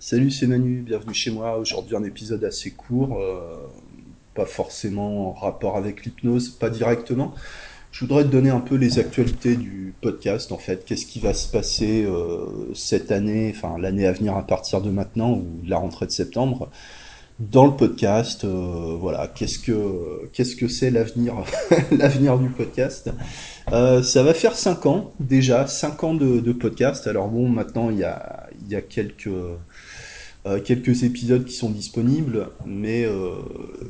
Salut, 0.00 0.30
c'est 0.30 0.46
Manu, 0.46 0.82
bienvenue 0.82 1.12
chez 1.12 1.32
moi. 1.32 1.58
Aujourd'hui, 1.58 1.96
un 1.96 2.04
épisode 2.04 2.44
assez 2.44 2.70
court, 2.70 3.18
euh, 3.18 3.56
pas 4.32 4.46
forcément 4.46 5.30
en 5.30 5.32
rapport 5.32 5.76
avec 5.76 6.04
l'hypnose, 6.04 6.50
pas 6.50 6.70
directement. 6.70 7.34
Je 7.90 8.04
voudrais 8.04 8.22
te 8.22 8.28
donner 8.28 8.50
un 8.50 8.60
peu 8.60 8.76
les 8.76 9.00
actualités 9.00 9.56
du 9.56 9.92
podcast, 10.00 10.52
en 10.52 10.56
fait. 10.56 10.84
Qu'est-ce 10.84 11.04
qui 11.04 11.18
va 11.18 11.34
se 11.34 11.50
passer 11.50 12.04
euh, 12.04 12.72
cette 12.76 13.10
année, 13.10 13.52
enfin 13.52 13.76
l'année 13.76 14.06
à 14.06 14.12
venir 14.12 14.36
à 14.36 14.46
partir 14.46 14.82
de 14.82 14.90
maintenant 14.90 15.32
ou 15.32 15.64
de 15.64 15.68
la 15.68 15.78
rentrée 15.78 16.06
de 16.06 16.12
septembre? 16.12 16.70
Dans 17.40 17.66
le 17.66 17.72
podcast. 17.72 18.44
euh, 18.44 18.96
voilà, 19.00 19.26
qu'est-ce 19.26 19.58
que 19.58 20.68
c'est 20.68 20.90
l'avenir 21.90 22.38
du 22.38 22.50
podcast? 22.50 23.10
Ça 23.68 24.22
va 24.22 24.32
faire 24.32 24.54
cinq 24.54 24.86
ans 24.86 25.12
déjà, 25.18 25.66
cinq 25.66 26.04
ans 26.04 26.14
de, 26.14 26.52
podcast. 26.52 27.08
Alors 27.08 27.26
bon, 27.26 27.48
maintenant 27.48 27.90
il 27.90 27.98
y 27.98 28.04
a 28.04 28.46
il 28.62 28.72
y 28.72 28.76
a 28.76 28.80
quelques 28.80 29.28
quelques 30.64 31.02
épisodes 31.02 31.44
qui 31.44 31.54
sont 31.54 31.70
disponibles, 31.70 32.48
mais 32.64 33.04
euh, 33.04 33.32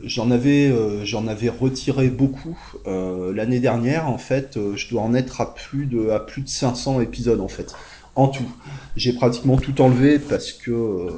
j'en 0.02 0.30
avais, 0.30 0.70
euh, 0.70 1.05
avais 1.29 1.48
retiré 1.48 2.09
beaucoup 2.09 2.59
euh, 2.87 3.33
l'année 3.33 3.61
dernière. 3.61 4.09
En 4.09 4.19
fait, 4.19 4.56
euh, 4.56 4.77
je 4.77 4.89
dois 4.89 5.03
en 5.03 5.15
être 5.15 5.41
à 5.41 5.55
plus 5.55 5.87
de, 5.87 6.11
à 6.11 6.20
plus 6.20 6.42
de 6.42 6.48
500 6.48 7.01
épisodes 7.01 7.41
en 7.41 7.48
fait, 7.48 7.75
en 8.16 8.29
tout. 8.29 8.51
J'ai 8.97 9.12
pratiquement 9.12 9.56
tout 9.56 9.80
enlevé 9.80 10.19
parce 10.19 10.53
que 10.53 10.70
euh, 10.70 11.11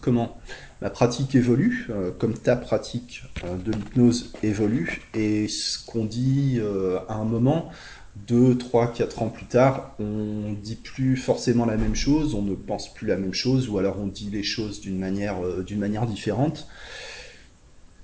comment 0.00 0.36
ma 0.82 0.90
pratique 0.90 1.34
évolue, 1.36 1.86
euh, 1.90 2.10
comme 2.10 2.34
ta 2.34 2.56
pratique 2.56 3.22
euh, 3.44 3.56
de 3.56 3.70
l'hypnose 3.70 4.32
évolue, 4.42 5.02
et 5.14 5.46
ce 5.46 5.78
qu'on 5.86 6.04
dit 6.04 6.58
euh, 6.58 6.98
à 7.08 7.14
un 7.14 7.24
moment, 7.24 7.70
deux, 8.14 8.58
trois, 8.58 8.92
quatre 8.92 9.22
ans 9.22 9.30
plus 9.30 9.46
tard, 9.46 9.94
on 9.98 10.52
dit 10.52 10.76
plus 10.76 11.16
forcément 11.16 11.64
la 11.64 11.76
même 11.76 11.94
chose, 11.94 12.34
on 12.34 12.42
ne 12.42 12.54
pense 12.54 12.92
plus 12.92 13.06
la 13.06 13.16
même 13.16 13.32
chose, 13.32 13.68
ou 13.68 13.78
alors 13.78 13.98
on 13.98 14.06
dit 14.06 14.28
les 14.30 14.42
choses 14.42 14.80
d'une 14.80 14.98
manière, 14.98 15.44
euh, 15.44 15.62
d'une 15.62 15.78
manière 15.78 16.06
différente. 16.06 16.68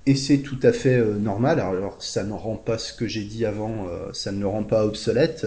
Et 0.05 0.15
c'est 0.15 0.39
tout 0.39 0.57
à 0.63 0.71
fait 0.73 0.97
euh, 0.97 1.19
normal. 1.19 1.59
Alors 1.59 2.01
ça 2.01 2.23
ne 2.23 2.33
rend 2.33 2.55
pas 2.55 2.79
ce 2.79 2.93
que 2.93 3.07
j'ai 3.07 3.23
dit 3.23 3.45
avant, 3.45 3.87
euh, 3.87 4.11
ça 4.13 4.31
ne 4.31 4.39
le 4.39 4.47
rend 4.47 4.63
pas 4.63 4.85
obsolète. 4.85 5.45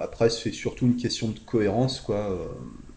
Après, 0.00 0.30
c'est 0.30 0.52
surtout 0.52 0.86
une 0.86 0.96
question 0.96 1.28
de 1.28 1.38
cohérence, 1.40 2.00
quoi. 2.00 2.38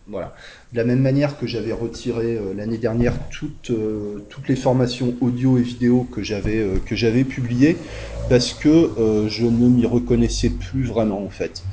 Voilà. 0.09 0.33
De 0.72 0.77
la 0.77 0.86
même 0.86 1.02
manière 1.02 1.38
que 1.38 1.47
j'avais 1.47 1.73
retiré 1.73 2.38
euh, 2.38 2.53
l'année 2.53 2.77
dernière 2.77 3.13
toutes, 3.30 3.72
euh, 3.72 4.19
toutes 4.30 4.47
les 4.47 4.55
formations 4.55 5.16
audio 5.19 5.58
et 5.58 5.61
vidéo 5.61 6.08
que 6.09 6.23
j'avais 6.23 6.59
euh, 6.59 6.77
que 6.86 6.95
j'avais 6.95 7.25
publiées, 7.25 7.75
parce 8.30 8.53
que 8.53 8.89
je 9.30 9.45
ne 9.45 9.67
m'y 9.67 9.86
reconnaissais 9.86 10.49
plus 10.49 10.83
vraiment 10.83 11.23
en 11.23 11.30
fait. 11.30 11.64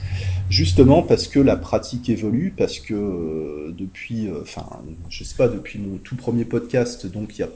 Justement 0.51 1.03
parce 1.03 1.27
que 1.27 1.41
la 1.41 1.57
pratique 1.57 2.09
évolue, 2.09 2.53
parce 2.57 2.79
que 2.79 3.73
depuis, 3.77 4.29
enfin, 4.43 4.67
je 5.09 5.25
sais 5.25 5.35
pas, 5.37 5.49
depuis 5.49 5.79
mon 5.79 5.97
tout 5.97 6.17
premier 6.17 6.45
podcast, 6.45 7.07
donc 7.07 7.39
il 7.39 7.41
y 7.41 7.45
a 7.45 7.49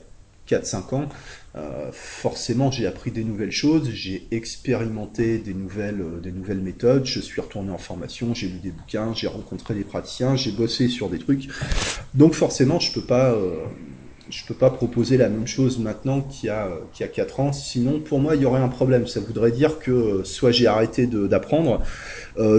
quatre 0.48 0.66
cinq 0.66 0.92
ans, 0.92 1.08
euh, 1.56 1.90
forcément 1.92 2.70
j'ai 2.70 2.86
appris 2.86 3.10
des 3.10 3.24
nouvelles 3.24 3.52
choses, 3.52 3.90
j'ai 3.90 4.26
expérimenté 4.30 5.38
des 5.38 5.54
nouvelles, 5.54 6.00
euh, 6.00 6.20
des 6.20 6.32
nouvelles 6.32 6.60
méthodes, 6.60 7.04
je 7.04 7.20
suis 7.20 7.40
retourné 7.40 7.70
en 7.70 7.78
formation, 7.78 8.34
j'ai 8.34 8.48
lu 8.48 8.58
des 8.58 8.70
bouquins, 8.70 9.12
j'ai 9.14 9.28
rencontré 9.28 9.74
des 9.74 9.84
praticiens, 9.84 10.36
j'ai 10.36 10.50
bossé 10.50 10.88
sur 10.88 11.08
des 11.08 11.18
trucs. 11.18 11.48
Donc 12.14 12.34
forcément 12.34 12.80
je 12.80 12.92
peux 12.92 13.04
euh, 13.10 13.64
peux 14.46 14.54
pas 14.54 14.70
proposer 14.70 15.16
la 15.16 15.28
même 15.28 15.46
chose 15.46 15.78
maintenant 15.78 16.20
qu'il 16.20 16.48
y 16.48 16.50
a, 16.50 16.68
y 17.00 17.02
a 17.02 17.08
4 17.08 17.40
ans, 17.40 17.52
sinon 17.52 18.00
pour 18.00 18.20
moi 18.20 18.36
il 18.36 18.42
y 18.42 18.44
aurait 18.44 18.60
un 18.60 18.68
problème. 18.68 19.06
Ça 19.06 19.20
voudrait 19.20 19.52
dire 19.52 19.78
que 19.78 20.22
soit 20.24 20.50
j'ai 20.52 20.66
arrêté 20.66 21.06
d'apprendre, 21.06 21.82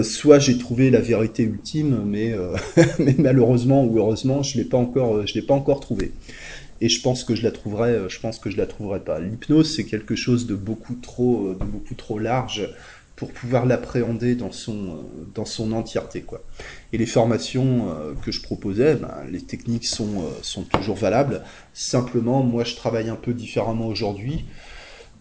soit 0.02 0.40
j'ai 0.40 0.58
trouvé 0.58 0.90
la 0.90 1.00
vérité 1.00 1.44
ultime, 1.44 2.02
mais, 2.04 2.34
mais 2.98 3.14
malheureusement 3.18 3.84
ou 3.84 3.98
heureusement 3.98 4.42
je 4.42 4.58
l'ai 4.58 4.64
l'ai 4.64 5.42
pas 5.42 5.54
encore 5.54 5.80
trouvé 5.80 6.12
et 6.80 6.88
je 6.88 7.00
pense 7.02 7.24
que 7.24 7.34
je 7.34 7.42
la 7.42 7.50
trouverai 7.50 7.90
euh, 7.90 8.08
je 8.08 8.20
pense 8.20 8.38
que 8.38 8.50
je 8.50 8.56
la 8.56 8.66
trouverai 8.66 9.00
pas. 9.00 9.20
L'hypnose 9.20 9.74
c'est 9.74 9.84
quelque 9.84 10.16
chose 10.16 10.46
de 10.46 10.54
beaucoup 10.54 10.94
trop 10.94 11.48
euh, 11.48 11.56
de 11.58 11.64
beaucoup 11.64 11.94
trop 11.94 12.18
large 12.18 12.68
pour 13.16 13.32
pouvoir 13.32 13.66
l'appréhender 13.66 14.34
dans 14.34 14.52
son 14.52 14.76
euh, 14.76 15.28
dans 15.34 15.44
son 15.44 15.72
entièreté 15.72 16.22
quoi. 16.22 16.42
Et 16.92 16.98
les 16.98 17.06
formations 17.06 17.94
que 18.22 18.32
je 18.32 18.42
proposais 18.42 18.96
ben, 18.96 19.14
les 19.30 19.42
techniques 19.42 19.86
sont 19.86 20.24
sont 20.42 20.62
toujours 20.62 20.96
valables. 20.96 21.42
Simplement 21.74 22.42
moi 22.42 22.64
je 22.64 22.74
travaille 22.76 23.08
un 23.08 23.16
peu 23.16 23.34
différemment 23.34 23.86
aujourd'hui. 23.86 24.46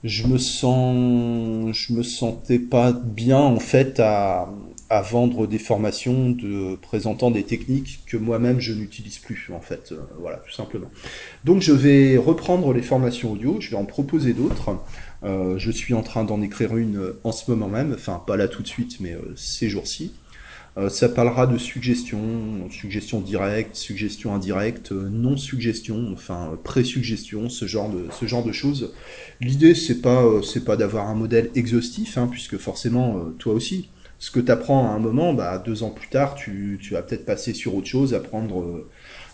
Je 0.04 0.28
me 0.28 0.38
sens 0.38 1.76
je 1.76 1.94
me 1.94 2.04
sentais 2.04 2.60
pas 2.60 2.94
bien 2.94 3.40
en 3.40 3.60
fait 3.60 4.00
à 4.00 4.50
à 4.90 5.02
vendre 5.02 5.46
des 5.46 5.60
formations 5.60 6.32
de 6.32 6.76
présentant 6.76 7.30
des 7.32 7.44
techniques 7.44 8.02
que 8.08 8.18
moi-même 8.18 8.60
je 8.60 8.74
n'utilise 8.74 9.20
plus 9.20 9.50
en 9.54 9.62
fait 9.62 9.92
Euh, 9.92 9.98
voilà 10.20 10.38
tout 10.38 10.52
simplement 10.52 10.90
donc 11.44 11.62
je 11.62 11.72
vais 11.72 12.18
reprendre 12.18 12.74
les 12.74 12.82
formations 12.82 13.32
audio, 13.32 13.58
je 13.60 13.70
vais 13.70 13.76
en 13.76 13.86
proposer 13.86 14.34
d'autres. 14.34 14.78
Euh, 15.24 15.58
je 15.58 15.72
suis 15.72 15.94
en 15.94 16.02
train 16.02 16.24
d'en 16.24 16.42
écrire 16.42 16.78
une 16.78 16.98
euh, 16.98 17.20
en 17.24 17.32
ce 17.32 17.50
moment 17.52 17.68
même, 17.68 17.94
enfin 17.94 18.22
pas 18.26 18.38
là 18.38 18.48
tout 18.48 18.62
de 18.64 18.68
suite, 18.68 19.00
mais 19.00 19.16
ces 19.36 19.70
jours-ci. 19.70 20.14
Ça 20.90 21.10
parlera 21.10 21.46
de 21.46 21.58
suggestions, 21.58 22.70
suggestions 22.72 23.20
directes, 23.20 23.76
suggestions 23.76 24.34
indirectes, 24.34 24.94
non-suggestions, 24.94 26.12
enfin 26.14 26.58
pré-suggestions, 26.64 27.50
ce 27.50 27.66
genre 27.66 27.90
de 27.90 28.06
ce 28.18 28.26
genre 28.28 28.46
de 28.46 28.54
choses. 28.54 28.94
L'idée 29.42 29.76
c'est 29.76 30.02
pas 30.02 30.24
c'est 30.42 30.64
pas 30.64 30.78
d'avoir 30.78 31.10
un 31.10 31.16
modèle 31.16 31.50
exhaustif, 31.54 32.18
hein, 32.18 32.30
puisque 32.32 32.58
forcément 32.58 33.26
toi 33.40 33.54
aussi, 33.56 33.90
ce 34.20 34.32
que 34.32 34.40
tu 34.42 34.52
apprends 34.52 34.86
à 34.86 34.92
un 34.92 35.00
moment, 35.00 35.34
bah, 35.34 35.58
deux 35.66 35.84
ans 35.84 35.90
plus 35.90 36.10
tard, 36.10 36.36
tu, 36.36 36.78
tu 36.82 36.94
vas 36.94 37.02
peut-être 37.02 37.26
passer 37.26 37.54
sur 37.54 37.74
autre 37.76 37.88
chose, 37.88 38.14
apprendre 38.14 38.62
euh, 38.62 38.90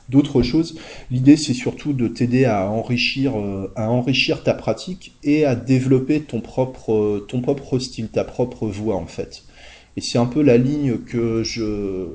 d'autres 0.10 0.44
choses. 0.44 0.80
L'idée, 1.10 1.38
c'est 1.38 1.56
surtout 1.56 1.94
de 1.94 2.08
t'aider 2.08 2.46
à 2.46 2.70
enrichir, 2.70 3.40
euh, 3.40 3.72
à 3.76 3.90
enrichir 3.90 4.44
ta 4.44 4.54
pratique 4.54 5.16
et 5.24 5.44
à 5.44 5.56
développer 5.56 6.22
ton 6.22 6.40
propre, 6.40 7.26
ton 7.28 7.42
propre 7.42 7.80
style, 7.80 8.10
ta 8.10 8.24
propre 8.24 8.68
voix, 8.68 8.96
en 8.96 9.08
fait. 9.08 9.44
Et 9.98 10.02
c'est 10.02 10.20
un 10.20 10.28
peu 10.28 10.44
la 10.44 10.58
ligne 10.58 11.00
que 11.00 11.42
je, 11.44 12.08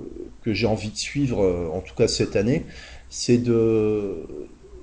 que 0.43 0.55
j'ai 0.55 0.67
envie 0.67 0.91
de 0.91 0.97
suivre, 0.97 1.43
euh, 1.43 1.69
en 1.73 1.81
tout 1.81 1.95
cas 1.97 2.07
cette 2.07 2.37
année, 2.37 2.65
c'est 3.09 3.39
de, 3.39 4.27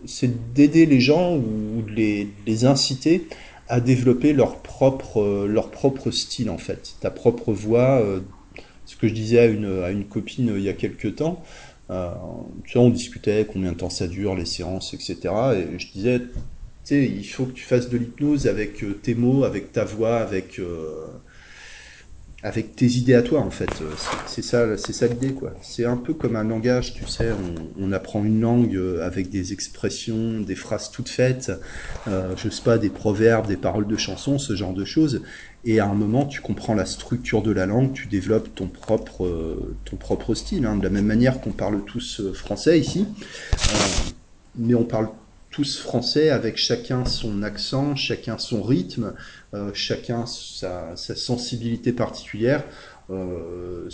c'est 0.06 0.54
d'aider 0.54 0.86
les 0.86 1.00
gens 1.00 1.38
ou 1.38 1.82
de 1.84 1.92
les, 1.92 2.28
les 2.46 2.66
inciter 2.66 3.28
à 3.68 3.82
développer 3.82 4.34
leur 4.34 4.62
propre, 4.62 5.22
euh, 5.22 5.48
leur 5.48 5.72
propre 5.72 6.12
style, 6.12 6.50
en 6.50 6.58
fait. 6.58 6.96
Ta 7.02 7.12
propre 7.12 7.54
voix, 7.54 8.02
euh, 8.02 8.22
ce 8.86 8.96
que 8.96 9.08
je 9.08 9.14
disais 9.14 9.40
à 9.40 9.46
une, 9.46 9.82
à 9.84 9.92
une 9.92 10.06
copine 10.08 10.52
euh, 10.52 10.60
il 10.60 10.64
y 10.66 10.70
a 10.70 10.74
quelques 10.74 11.16
temps, 11.16 11.44
tu 12.66 12.78
vois, 12.78 12.88
on 12.88 12.90
discutait 12.90 13.48
combien 13.52 13.72
de 13.72 13.78
temps 13.78 13.90
ça 13.90 14.08
dure, 14.08 14.36
les 14.36 14.46
séances, 14.46 14.94
etc. 14.94 15.34
Et 15.56 15.80
je 15.80 15.92
disais, 15.92 16.20
tu 16.20 16.28
sais, 16.84 17.06
il 17.06 17.24
faut 17.26 17.46
que 17.46 17.54
tu 17.54 17.64
fasses 17.64 17.90
de 17.90 17.98
l'hypnose 17.98 18.48
avec 18.48 18.84
tes 19.02 19.16
mots, 19.16 19.44
avec 19.44 19.72
ta 19.72 19.86
voix, 19.86 20.18
avec, 20.18 20.60
euh, 20.60 21.06
avec 22.44 22.76
tes 22.76 22.86
idées 22.86 23.16
à 23.16 23.24
toi, 23.24 23.42
en 23.42 23.50
fait. 23.50 23.70
Euh, 23.82 23.92
C'est 24.28 24.44
ça, 24.44 24.78
c'est 24.78 24.94
ça 24.94 25.08
l'idée, 25.08 25.32
quoi. 25.32 25.54
C'est 25.62 25.86
un 25.86 25.98
peu 25.98 26.14
comme 26.14 26.36
un 26.36 26.44
langage, 26.44 26.94
tu 26.94 27.08
sais, 27.08 27.30
on, 27.80 27.92
apprend 27.92 28.24
une 28.24 28.42
langue 28.42 28.76
euh, 28.76 29.06
avec 29.06 29.30
des 29.30 29.54
expressions, 29.54 30.42
des 30.42 30.56
phrases 30.56 30.92
toutes 30.92 31.10
faites, 31.10 31.52
euh, 32.08 32.34
je 32.38 32.50
sais 32.50 32.62
pas, 32.62 32.78
des 32.78 32.90
proverbes, 32.90 33.48
des 33.48 33.58
paroles 33.58 33.88
de 33.88 33.98
chansons, 33.98 34.38
ce 34.38 34.56
genre 34.56 34.74
de 34.74 34.86
choses. 34.86 35.24
Et 35.66 35.80
à 35.80 35.88
un 35.88 35.96
moment, 35.96 36.26
tu 36.26 36.42
comprends 36.42 36.76
la 36.76 36.86
structure 36.86 37.42
de 37.42 37.52
la 37.52 37.66
langue, 37.66 37.94
tu 37.94 38.08
développes 38.08 38.54
ton 38.54 38.68
propre, 38.68 39.26
euh, 39.26 39.76
ton 39.86 39.96
propre 39.96 40.36
style, 40.36 40.66
hein, 40.66 40.76
de 40.78 40.84
la 40.84 40.90
même 40.90 41.06
manière 41.06 41.42
qu'on 41.42 41.52
parle 41.52 41.84
tous 41.86 42.22
français 42.34 42.80
ici. 42.80 43.08
Mais 44.58 44.76
on 44.76 44.84
parle 44.84 45.10
tous 45.52 45.80
français 45.80 46.30
avec 46.30 46.58
chacun 46.58 47.06
son 47.06 47.44
accent, 47.44 47.96
chacun 47.96 48.38
son 48.38 48.62
rythme, 48.62 49.14
euh, 49.54 49.72
chacun 49.74 50.26
sa, 50.26 50.96
sensibilité 50.96 51.94
particulière. 51.94 52.64
Euh, 53.10 53.90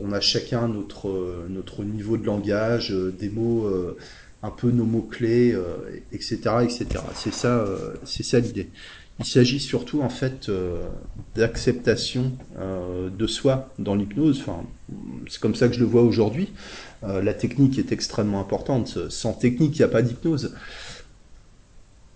on 0.00 0.12
a 0.12 0.20
chacun 0.20 0.68
notre, 0.68 1.84
niveau 1.84 2.16
de 2.16 2.24
langage, 2.24 2.92
euh, 2.92 3.14
des 3.18 3.30
mots, 3.30 3.68
un 4.42 4.50
peu 4.50 4.70
nos 4.70 4.84
mots-clés, 4.84 5.56
etc., 6.12 6.38
etc. 6.62 6.86
C'est 7.14 7.32
ça, 7.32 7.66
c'est 8.04 8.22
ça 8.22 8.40
l'idée. 8.40 8.70
Il 9.18 9.26
s'agit 9.26 9.60
surtout 9.60 10.00
en 10.00 10.08
fait 10.08 10.50
d'acceptation 11.34 12.32
de 12.58 13.26
soi 13.26 13.70
dans 13.78 13.94
l'hypnose. 13.94 14.40
Enfin, 14.40 14.64
c'est 15.28 15.40
comme 15.40 15.54
ça 15.54 15.68
que 15.68 15.74
je 15.74 15.80
le 15.80 15.84
vois 15.84 16.02
aujourd'hui. 16.02 16.52
La 17.02 17.34
technique 17.34 17.78
est 17.78 17.92
extrêmement 17.92 18.40
importante. 18.40 19.10
Sans 19.10 19.34
technique, 19.34 19.76
il 19.76 19.80
n'y 19.80 19.84
a 19.84 19.88
pas 19.88 20.00
d'hypnose. 20.00 20.54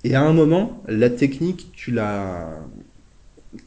Et 0.05 0.15
à 0.15 0.23
un 0.23 0.35
moment, 0.35 0.83
la 0.87 1.09
technique, 1.09 1.73
tu 1.73 1.91
la, 1.91 2.59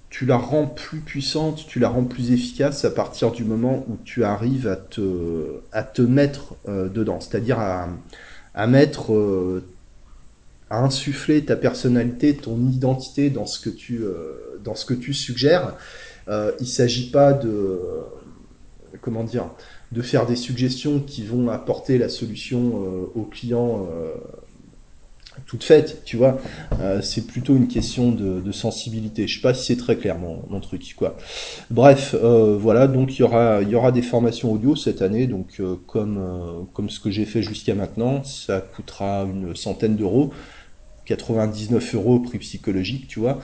tu 0.10 0.28
la 0.28 0.38
rends 0.38 0.68
plus 0.68 1.00
puissante, 1.00 1.66
tu 1.68 1.80
la 1.80 1.90
rends 1.90 2.04
plus 2.04 2.32
efficace 2.32 2.86
à 2.86 2.92
partir 2.92 3.32
du 3.32 3.44
moment 3.44 3.84
où 3.90 3.98
tu 4.06 4.24
arrives 4.24 4.68
à 4.68 4.76
te, 4.76 5.62
à 5.72 5.82
te 5.82 6.04
mettre 6.04 6.54
euh, 6.68 6.90
dedans. 6.90 7.20
C'est-à-dire 7.20 7.60
à, 7.60 7.90
à 8.54 8.68
mettre, 8.68 9.14
euh, 9.14 9.64
à 10.70 10.84
insuffler 10.84 11.44
ta 11.44 11.56
personnalité, 11.56 12.36
ton 12.36 12.70
identité 12.70 13.32
dans 13.32 13.48
ce 13.48 13.60
que 13.60 13.72
tu, 13.72 14.04
euh, 14.04 14.60
dans 14.64 14.76
ce 14.76 14.86
que 14.86 14.94
tu 14.94 15.16
suggères. 15.16 15.76
Il 16.30 16.54
ne 16.60 16.66
s'agit 16.66 17.10
pas 17.10 17.32
de, 17.32 17.80
comment 19.00 19.24
dire, 19.24 19.50
de 19.94 20.02
faire 20.02 20.26
des 20.26 20.36
suggestions 20.36 21.00
qui 21.00 21.24
vont 21.24 21.48
apporter 21.50 21.98
la 21.98 22.10
solution 22.10 22.76
au 23.16 23.24
client 23.24 23.88
toute 25.46 25.64
faite, 25.64 26.04
tu 26.06 26.18
vois. 26.18 26.40
Euh, 26.82 27.02
c'est 27.02 27.28
plutôt 27.28 27.56
une 27.56 27.68
question 27.68 28.12
de, 28.12 28.52
sensibilité. 28.52 29.28
Je 29.28 29.36
sais 29.36 29.42
pas 29.42 29.54
si 29.54 29.66
c'est 29.66 29.78
très 29.78 29.98
clair 29.98 30.18
mon, 30.18 30.60
truc, 30.60 30.96
quoi. 30.96 31.18
Bref, 31.70 32.16
euh, 32.16 32.58
voilà. 32.60 32.88
Donc 32.88 33.18
il 33.18 33.22
y 33.22 33.24
aura, 33.76 33.92
des 33.92 34.02
formations 34.02 34.52
audio 34.52 34.76
cette 34.76 35.02
année. 35.02 35.28
Donc 35.28 35.60
euh, 35.60 35.76
comme 35.86 36.90
ce 36.90 37.00
que 37.00 37.12
j'ai 37.12 37.26
fait 37.26 37.42
jusqu'à 37.42 37.76
maintenant, 37.76 38.24
ça 38.24 38.62
coûtera 38.62 39.24
une 39.24 39.56
centaine 39.56 39.96
d'euros. 39.96 40.32
99 41.06 41.96
euros 41.96 42.20
prix 42.20 42.38
psychologique, 42.40 43.08
tu 43.08 43.22
vois. 43.22 43.40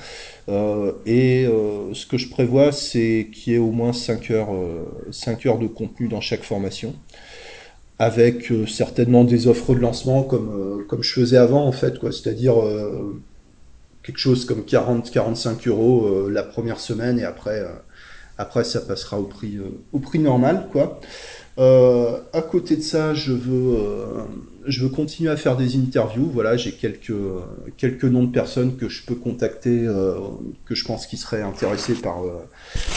et 1.06 1.48
ce 1.94 2.06
que 2.06 2.18
je 2.18 2.28
prévois, 2.28 2.74
c'est 2.74 3.30
qu'il 3.34 3.54
y 3.54 3.56
ait 3.56 3.60
au 3.60 3.72
moins 3.72 3.94
5 3.94 4.31
heures, 4.31 4.50
5 5.12 5.46
heures 5.46 5.60
de 5.60 5.68
contenu 5.68 6.10
dans 6.10 6.19
chaque 6.19 6.44
formation 6.44 6.94
avec 8.00 8.51
euh, 8.51 8.66
certainement 8.66 9.24
des 9.24 9.48
offres 9.48 9.75
de 9.75 9.80
lancement 9.80 10.24
comme, 10.24 10.50
euh, 10.50 10.84
comme 10.88 11.04
je 11.04 11.13
faisais 11.13 11.38
avant 11.38 11.66
en 11.66 11.72
fait, 11.72 12.00
quoi. 12.00 12.12
C'est-à-dire 12.12 12.60
euh, 12.62 13.22
quelque 14.04 14.18
chose 14.18 14.45
comme 14.45 14.62
40-45 14.62 15.68
euros 15.69 16.30
la 16.30 16.44
première 16.44 16.80
semaine 16.80 17.19
et 17.19 17.24
après, 17.24 17.66
après 18.38 18.63
ça 18.66 18.81
passera 18.81 19.19
au 19.19 19.24
prix, 19.24 19.60
au 19.94 20.00
prix 20.00 20.19
normal, 20.19 20.68
quoi. 20.74 21.00
à 21.57 22.42
côté 22.42 22.75
de 22.75 22.81
ça, 22.81 23.13
je 23.13 23.31
veux, 23.31 23.78
je 24.66 24.84
veux 24.84 24.89
continuer 24.89 25.30
à 25.30 25.38
faire 25.38 25.56
des 25.56 25.78
interviews. 25.78 26.30
Voilà, 26.34 26.57
j'ai 26.57 26.74
quelques, 26.74 27.13
quelques 27.78 28.04
noms 28.04 28.24
de 28.24 28.31
personnes 28.34 28.75
que 28.75 28.89
je 28.89 29.06
peux 29.06 29.16
contacter, 29.16 29.88
que 30.66 30.75
je 30.75 30.84
pense 30.84 31.07
qui 31.07 31.16
seraient 31.16 31.42
intéressés 31.42 31.94
par, 31.94 32.24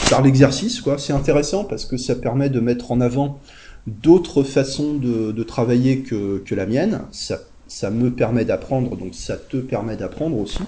par 0.08 0.22
l'exercice. 0.22 0.80
Quoi, 0.80 0.98
c'est 0.98 1.12
intéressant 1.12 1.62
parce 1.62 1.84
que 1.84 1.96
ça 1.96 2.16
permet 2.16 2.50
de 2.50 2.58
mettre 2.58 2.90
en 2.90 3.00
avant 3.00 3.38
d'autres 3.86 4.42
façons 4.42 4.94
de, 4.94 5.32
de 5.32 5.42
travailler 5.42 6.00
que, 6.00 6.38
que, 6.38 6.54
la 6.54 6.66
mienne. 6.66 7.02
Ça, 7.12 7.40
ça 7.68 7.90
me 7.90 8.10
permet 8.10 8.44
d'apprendre, 8.44 8.96
donc 8.96 9.14
ça 9.14 9.36
te 9.36 9.56
permet 9.56 9.96
d'apprendre 9.96 10.38
aussi. 10.38 10.62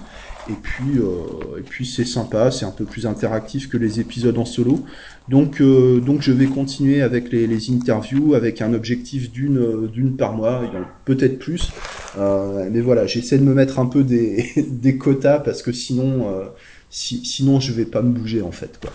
Et 0.49 0.55
puis, 0.61 0.97
euh, 0.97 1.59
et 1.59 1.61
puis 1.61 1.85
c'est 1.85 2.05
sympa, 2.05 2.49
c'est 2.49 2.65
un 2.65 2.71
peu 2.71 2.85
plus 2.85 3.05
interactif 3.05 3.69
que 3.69 3.77
les 3.77 3.99
épisodes 3.99 4.37
en 4.37 4.45
solo. 4.45 4.83
Donc, 5.27 5.61
euh, 5.61 5.99
donc 5.99 6.21
je 6.21 6.31
vais 6.31 6.47
continuer 6.47 7.01
avec 7.01 7.31
les, 7.31 7.45
les 7.45 7.69
interviews, 7.69 8.33
avec 8.33 8.61
un 8.61 8.73
objectif 8.73 9.31
d'une 9.31 9.87
d'une 9.87 10.15
par 10.17 10.33
mois, 10.33 10.63
peut-être 11.05 11.37
plus. 11.37 11.71
Euh, 12.17 12.67
mais 12.71 12.81
voilà, 12.81 13.05
j'essaie 13.05 13.37
de 13.37 13.43
me 13.43 13.53
mettre 13.53 13.79
un 13.79 13.85
peu 13.85 14.03
des, 14.03 14.45
des 14.69 14.97
quotas 14.97 15.39
parce 15.39 15.61
que 15.61 15.71
sinon, 15.71 16.29
euh, 16.29 16.45
si, 16.89 17.23
sinon 17.25 17.59
je 17.59 17.71
vais 17.73 17.85
pas 17.85 18.01
me 18.01 18.11
bouger 18.11 18.41
en 18.41 18.51
fait. 18.51 18.79
Quoi. 18.81 18.91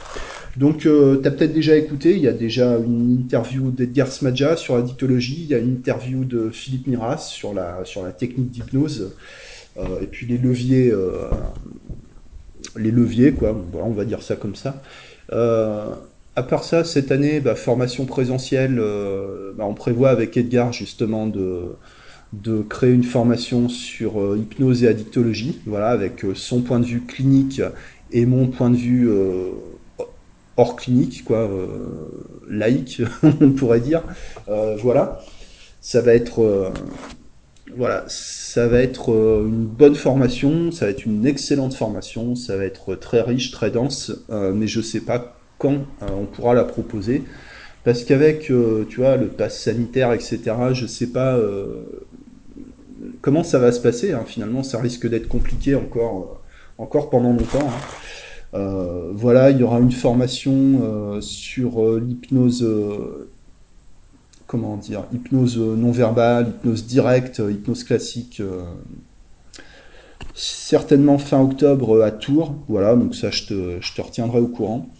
Donc, 0.56 0.86
euh, 0.86 1.20
tu 1.20 1.26
as 1.26 1.30
peut-être 1.32 1.52
déjà 1.52 1.76
écouté, 1.76 2.12
il 2.12 2.22
y 2.22 2.28
a 2.28 2.32
déjà 2.32 2.76
une 2.76 3.12
interview 3.12 3.70
d'Edgar 3.70 4.08
Smadja 4.08 4.56
sur 4.56 4.76
la 4.76 4.82
dictologie, 4.82 5.40
il 5.42 5.48
y 5.48 5.54
a 5.54 5.58
une 5.58 5.72
interview 5.72 6.24
de 6.24 6.50
Philippe 6.50 6.86
Miras 6.86 7.18
sur 7.18 7.54
la, 7.54 7.84
sur 7.84 8.04
la 8.04 8.12
technique 8.12 8.50
d'hypnose, 8.50 9.14
euh, 9.76 10.00
et 10.00 10.06
puis 10.06 10.26
les 10.26 10.38
leviers, 10.38 10.92
euh, 10.92 11.28
les 12.76 12.92
leviers, 12.92 13.32
quoi, 13.32 13.56
on 13.74 13.90
va 13.90 14.04
dire 14.04 14.22
ça 14.22 14.36
comme 14.36 14.54
ça. 14.54 14.80
À 16.36 16.42
part 16.42 16.64
ça, 16.64 16.82
cette 16.82 17.12
année, 17.12 17.40
bah, 17.40 17.54
formation 17.54 18.06
présentielle, 18.06 18.80
bah, 19.56 19.64
on 19.66 19.74
prévoit 19.74 20.10
avec 20.10 20.36
Edgar 20.36 20.72
justement 20.72 21.26
de, 21.26 21.66
de 22.42 22.62
créer 22.62 22.92
une 22.92 23.04
formation 23.04 23.68
sur 23.68 24.36
hypnose 24.36 24.84
et 24.84 24.88
addictologie, 24.88 25.60
voilà, 25.66 25.88
avec 25.88 26.24
son 26.34 26.62
point 26.62 26.80
de 26.80 26.86
vue 26.86 27.02
clinique 27.02 27.60
et 28.12 28.26
mon 28.26 28.48
point 28.48 28.70
de 28.70 28.76
vue 28.76 29.08
hors 30.56 30.76
clinique, 30.76 31.24
quoi, 31.24 31.38
euh, 31.38 31.66
laïque, 32.48 33.02
on 33.22 33.50
pourrait 33.50 33.80
dire. 33.80 34.02
Euh, 34.48 34.76
voilà, 34.80 35.20
ça 35.80 36.00
va 36.00 36.14
être, 36.14 36.42
euh, 36.42 36.70
voilà, 37.76 38.04
ça 38.08 38.68
va 38.68 38.80
être 38.80 39.10
une 39.10 39.66
bonne 39.66 39.94
formation, 39.94 40.70
ça 40.70 40.86
va 40.86 40.90
être 40.92 41.06
une 41.06 41.26
excellente 41.26 41.74
formation, 41.74 42.34
ça 42.36 42.56
va 42.56 42.64
être 42.64 42.94
très 42.94 43.20
riche, 43.20 43.50
très 43.50 43.70
dense, 43.70 44.12
mais 44.30 44.66
je 44.66 44.80
sais 44.80 45.00
pas 45.00 45.36
quand 45.58 45.78
on 46.00 46.26
pourra 46.26 46.54
la 46.54 46.64
proposer. 46.64 47.22
Parce 47.82 48.04
qu'avec, 48.04 48.44
tu 48.44 48.96
vois, 48.96 49.16
le 49.16 49.26
pass 49.26 49.60
sanitaire, 49.60 50.12
etc., 50.12 50.38
je 50.72 50.86
sais 50.86 51.08
pas 51.08 51.38
comment 53.24 53.42
ça 53.42 53.58
va 53.58 53.72
se 53.72 53.80
passer. 53.80 54.12
Hein. 54.12 54.24
Finalement, 54.26 54.62
ça 54.62 54.78
risque 54.78 55.08
d'être 55.08 55.28
compliqué 55.28 55.74
encore, 55.74 56.42
encore 56.76 57.08
pendant 57.08 57.32
longtemps. 57.32 57.66
Hein. 57.66 58.52
Euh, 58.52 59.12
voilà, 59.14 59.50
il 59.50 59.58
y 59.58 59.62
aura 59.62 59.80
une 59.80 59.92
formation 59.92 60.52
euh, 60.82 61.20
sur 61.22 61.82
euh, 61.82 62.04
l'hypnose, 62.06 62.68
comment 64.46 64.76
dire, 64.76 65.04
hypnose 65.14 65.56
non 65.56 65.90
verbale, 65.90 66.48
hypnose 66.48 66.84
directe, 66.84 67.38
hypnose 67.38 67.82
classique. 67.82 68.42
certainement 70.34 71.16
fin 71.16 71.40
octobre 71.40 72.02
à 72.02 72.10
Tours. 72.10 72.54
Voilà, 72.68 72.94
donc 72.94 73.14
ça, 73.14 73.30
je 73.30 73.46
te, 73.46 73.80
je 73.80 73.94
te 73.94 74.02
retiendrai 74.02 74.38
au 74.38 74.48
courant. 74.48 74.90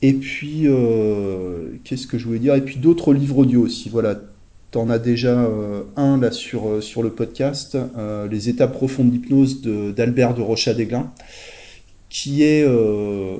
Et 0.00 0.14
puis, 0.14 0.68
qu'est-ce 1.84 2.06
que 2.06 2.16
je 2.16 2.24
voulais 2.24 2.38
dire? 2.38 2.54
Et 2.54 2.62
puis 2.62 2.76
d'autres 2.76 3.12
livres 3.12 3.36
audio 3.36 3.60
aussi. 3.60 3.90
Voilà, 3.90 4.16
en 4.74 4.90
as 4.90 4.98
déjà 4.98 5.48
un 5.96 6.18
là 6.18 6.30
sur, 6.30 6.82
sur 6.82 7.02
le 7.02 7.10
podcast, 7.10 7.76
Les 8.30 8.48
étapes 8.48 8.72
profondes 8.72 9.10
d'hypnose 9.10 9.62
d'Albert 9.62 10.32
de, 10.34 10.38
de 10.38 10.42
Rocha-Desglin 10.42 11.12
qui 12.12 12.42
est 12.42 12.62
euh, 12.62 13.38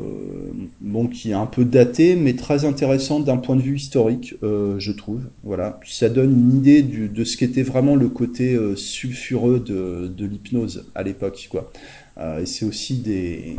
qui 1.13 1.31
est 1.31 1.35
un 1.35 1.45
peu 1.45 1.67
daté, 1.67 2.17
mais 2.17 2.35
très 2.35 2.65
intéressant 2.65 3.21
d'un 3.21 3.37
point 3.37 3.55
de 3.55 3.61
vue 3.61 3.77
historique, 3.77 4.35
euh, 4.43 4.77
je 4.79 4.93
trouve. 4.93 5.21
Voilà, 5.45 5.79
ça 5.87 6.09
donne 6.09 6.33
une 6.33 6.57
idée 6.57 6.83
de 6.83 7.25
ce 7.25 7.37
qu'était 7.37 7.63
vraiment 7.63 7.97
le 7.97 8.09
côté 8.09 8.55
euh, 8.55 8.75
sulfureux 8.75 9.61
de, 9.61 10.09
de 10.09 10.25
l'hypnose 10.25 10.87
à 10.95 11.03
l'époque, 11.03 11.49
quoi. 11.51 11.71
Euh, 12.17 12.41
et 12.41 12.47
c'est 12.47 12.65
aussi 12.65 12.97
des 12.97 13.57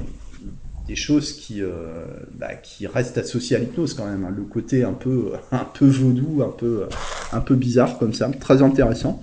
des 0.88 0.96
choses 0.96 1.34
qui 1.34 1.62
bah, 2.38 2.56
qui 2.56 2.88
restent 2.88 3.18
associées 3.18 3.56
à 3.56 3.60
l'hypnose 3.60 3.94
quand 3.94 4.06
même. 4.06 4.26
Hein. 4.26 4.34
Le 4.36 4.44
côté 4.44 4.84
un 4.84 4.94
peu 4.94 5.32
un 5.52 5.66
peu 5.66 5.88
vaudou, 5.88 6.44
un 6.44 6.52
peu 6.52 6.86
un 7.32 7.42
peu 7.42 7.56
bizarre 7.56 7.98
comme 7.98 8.14
ça, 8.14 8.30
très 8.40 8.62
intéressant. 8.62 9.22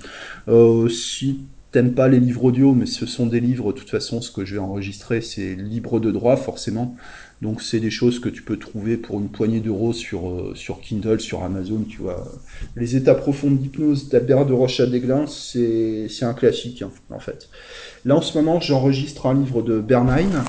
si 0.88 1.40
t'aimes 1.72 1.94
pas 1.94 2.08
les 2.08 2.20
livres 2.20 2.44
audio, 2.44 2.74
mais 2.74 2.86
ce 2.86 3.06
sont 3.06 3.26
des 3.26 3.40
livres, 3.40 3.72
de 3.72 3.78
toute 3.78 3.90
façon, 3.90 4.20
ce 4.20 4.30
que 4.32 4.44
je 4.44 4.54
vais 4.54 4.60
enregistrer, 4.60 5.20
c'est 5.20 5.54
libre 5.54 6.00
de 6.00 6.10
droit, 6.10 6.36
forcément. 6.36 6.96
Donc 7.42 7.62
c'est 7.62 7.80
des 7.80 7.90
choses 7.90 8.18
que 8.18 8.28
tu 8.28 8.42
peux 8.42 8.58
trouver 8.58 8.98
pour 8.98 9.18
une 9.18 9.28
poignée 9.28 9.60
d'euros 9.60 9.94
sur, 9.94 10.28
euh, 10.28 10.52
sur 10.54 10.80
Kindle, 10.80 11.20
sur 11.20 11.42
Amazon, 11.42 11.84
tu 11.88 11.98
vois. 11.98 12.30
Les 12.76 12.96
états 12.96 13.14
profonds 13.14 13.50
d'hypnose 13.50 14.10
d'Albert 14.10 14.44
de 14.44 14.52
Rocha 14.52 14.84
Desglin, 14.86 15.24
c'est 15.26 16.08
un 16.22 16.34
classique, 16.34 16.82
hein, 16.82 16.90
en 17.10 17.20
fait. 17.20 17.48
Là, 18.04 18.16
en 18.16 18.20
ce 18.20 18.36
moment, 18.36 18.60
j'enregistre 18.60 19.26
un 19.26 19.34
livre 19.34 19.62
de 19.62 19.80
Bernheim, 19.80 20.34
euh, 20.34 20.40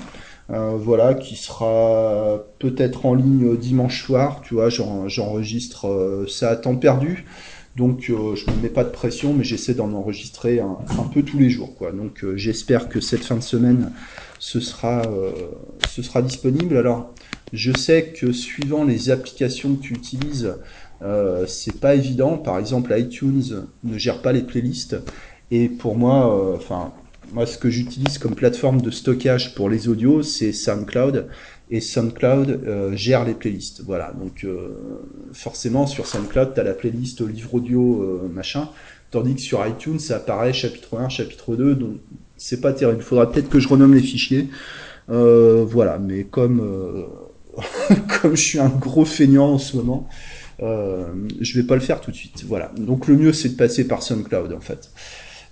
voilà, 0.52 1.14
qui 1.14 1.36
sera 1.36 2.44
peut-être 2.60 3.06
en 3.06 3.14
ligne 3.14 3.56
dimanche 3.58 4.04
soir, 4.06 4.42
tu 4.42 4.56
vois, 4.56 4.70
j'enregistre 4.70 5.88
euh, 5.88 6.28
ça 6.28 6.50
à 6.50 6.56
temps 6.56 6.76
perdu. 6.76 7.26
Donc 7.76 8.10
euh, 8.10 8.36
je 8.36 8.50
ne 8.50 8.56
me 8.56 8.64
mets 8.64 8.70
pas 8.70 8.84
de 8.84 8.90
pression, 8.90 9.34
mais 9.34 9.44
j'essaie 9.44 9.74
d'en 9.74 9.94
enregistrer 9.94 10.60
un, 10.60 10.78
peu 11.14 11.24
tous 11.24 11.38
les 11.38 11.50
jours. 11.50 11.76
Quoi. 11.78 11.92
Donc 11.92 12.24
euh, 12.24 12.36
j'espère 12.36 12.90
que 12.90 13.00
cette 13.00 13.24
fin 13.24 13.38
de 13.38 13.42
semaine, 13.42 13.92
ce 14.40 14.60
sera, 14.60 15.04
euh, 15.04 15.32
ce 15.90 16.02
sera 16.02 16.22
disponible. 16.22 16.76
Alors 16.78 17.14
je 17.54 17.72
sais 17.78 18.08
que 18.08 18.34
suivant 18.34 18.84
les 18.84 19.10
applications 19.10 19.76
que 19.76 19.82
tu 19.82 19.94
utilises, 19.94 20.56
c'est 21.48 21.80
pas 21.80 21.96
évident. 21.96 22.38
Par 22.38 22.60
exemple, 22.60 22.94
iTunes 22.98 23.66
ne 23.84 23.98
gère 23.98 24.22
pas 24.22 24.32
les 24.32 24.44
playlists. 24.44 24.96
Et 25.50 25.68
pour 25.68 25.98
moi, 25.98 26.56
enfin, 26.56 26.94
moi 27.34 27.46
ce 27.46 27.58
que 27.58 27.70
j'utilise 27.70 28.18
comme 28.18 28.36
plateforme 28.36 28.82
de 28.82 28.92
stockage 28.92 29.56
pour 29.56 29.70
les 29.70 29.88
audios, 29.88 30.24
c'est 30.24 30.52
SoundCloud 30.52 31.28
et 31.70 31.80
SoundCloud 31.80 32.64
euh, 32.68 32.96
gère 32.96 33.24
les 33.24 33.34
playlists. 33.34 33.82
Voilà, 33.86 34.14
donc 34.20 34.44
euh, 34.44 34.76
forcément 35.34 35.88
sur 35.88 36.06
SoundCloud, 36.06 36.54
tu 36.54 36.60
as 36.60 36.64
la 36.64 36.74
playlist 36.74 37.22
livre 37.22 37.56
audio 37.56 38.02
euh, 38.02 38.30
machin, 38.32 38.70
tandis 39.10 39.36
que 39.36 39.42
sur 39.42 39.66
iTunes, 39.66 40.00
ça 40.00 40.18
apparaît 40.18 40.54
chapitre 40.54 40.98
1, 40.98 41.10
chapitre 41.10 41.56
2, 41.56 41.76
donc 41.76 41.98
c'est 42.36 42.60
pas 42.60 42.74
terrible. 42.74 43.00
Il 43.00 43.06
faudra 43.06 43.32
peut-être 43.32 43.50
que 43.50 43.60
je 43.60 43.68
renomme 43.68 43.94
les 43.94 44.02
fichiers. 44.02 44.50
voilà, 45.08 46.00
mais 46.00 46.26
comme, 46.26 47.08
comme 48.22 48.36
je 48.36 48.42
suis 48.42 48.60
un 48.60 48.70
gros 48.70 49.06
feignant 49.06 49.54
en 49.54 49.58
ce 49.58 49.78
moment, 49.78 50.10
je 50.60 51.56
vais 51.56 51.66
pas 51.66 51.76
le 51.76 51.82
faire 51.82 52.02
tout 52.02 52.12
de 52.12 52.16
suite. 52.16 52.44
Voilà, 52.46 52.72
donc 52.78 53.08
le 53.08 53.16
mieux 53.16 53.32
c'est 53.32 53.50
de 53.50 53.56
passer 53.56 53.88
par 53.88 54.04
SoundCloud 54.04 54.52
en 54.52 54.60
fait. 54.60 54.92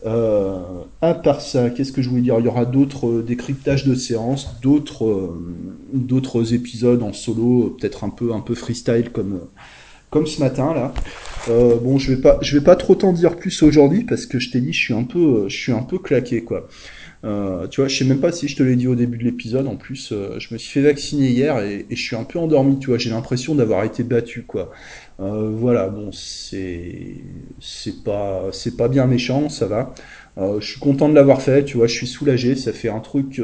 Euh, 0.05 0.83
à 1.01 1.13
part 1.13 1.41
ça, 1.41 1.69
qu'est-ce 1.69 1.91
que 1.91 2.01
je 2.01 2.09
voulais 2.09 2.21
dire? 2.21 2.39
Il 2.39 2.45
y 2.45 2.47
aura 2.47 2.65
d'autres 2.65 3.07
euh, 3.07 3.23
décryptages 3.23 3.85
de 3.85 3.95
séances, 3.95 4.59
d'autres 4.61 5.05
euh, 5.05 5.55
d'autres 5.93 6.53
épisodes 6.53 7.03
en 7.03 7.11
solo, 7.11 7.75
peut-être 7.79 8.05
un 8.05 8.09
peu 8.09 8.33
un 8.33 8.39
peu 8.39 8.55
freestyle 8.55 9.11
comme 9.11 9.41
comme 10.09 10.27
ce 10.27 10.39
matin 10.39 10.73
là. 10.73 10.93
Euh, 11.49 11.75
bon, 11.75 11.97
je 11.97 12.13
vais 12.13 12.21
pas 12.21 12.37
je 12.41 12.57
vais 12.57 12.63
pas 12.63 12.75
trop 12.75 12.95
t'en 12.95 13.13
dire 13.13 13.35
plus 13.35 13.63
aujourd'hui 13.63 14.03
parce 14.03 14.25
que 14.25 14.39
je 14.39 14.51
t'ai 14.51 14.61
dit 14.61 14.73
je 14.73 14.83
suis 14.83 14.93
un 14.93 15.03
peu 15.03 15.47
je 15.47 15.57
suis 15.57 15.71
un 15.71 15.83
peu 15.83 15.99
claqué 15.99 16.43
quoi. 16.43 16.67
Euh, 17.25 17.67
tu 17.67 17.81
vois, 17.81 17.89
je 17.89 17.97
sais 17.97 18.05
même 18.05 18.21
pas 18.21 18.31
si 18.31 18.47
je 18.47 18.55
te 18.55 18.63
l'ai 18.63 18.75
dit 18.75 18.87
au 18.87 18.95
début 18.95 19.17
de 19.17 19.23
l'épisode. 19.25 19.67
En 19.67 19.75
plus, 19.75 20.11
euh, 20.11 20.39
je 20.39 20.53
me 20.53 20.57
suis 20.57 20.71
fait 20.71 20.81
vacciner 20.81 21.27
hier 21.27 21.59
et, 21.59 21.85
je 21.89 22.01
suis 22.01 22.15
un 22.15 22.23
peu 22.23 22.39
endormi. 22.39 22.79
Tu 22.79 22.87
vois, 22.87 22.97
j'ai 22.97 23.09
l'impression 23.09 23.55
d'avoir 23.55 23.83
été 23.83 24.03
battu, 24.03 24.43
quoi. 24.43 24.71
Euh, 25.19 25.49
voilà, 25.53 25.89
bon, 25.89 26.11
c'est 26.13 27.15
c'est 27.59 28.03
pas 28.03 28.49
c'est 28.53 28.77
pas 28.77 28.87
bien 28.87 29.05
méchant, 29.05 29.49
ça 29.49 29.67
va. 29.67 29.93
Euh, 30.37 30.61
je 30.61 30.71
suis 30.71 30.79
content 30.79 31.09
de 31.09 31.15
l'avoir 31.15 31.41
fait. 31.41 31.65
Tu 31.65 31.77
vois, 31.77 31.87
je 31.87 31.93
suis 31.93 32.07
soulagé. 32.07 32.55
Ça 32.55 32.71
fait 32.73 32.89
un 32.89 32.99
truc 32.99 33.41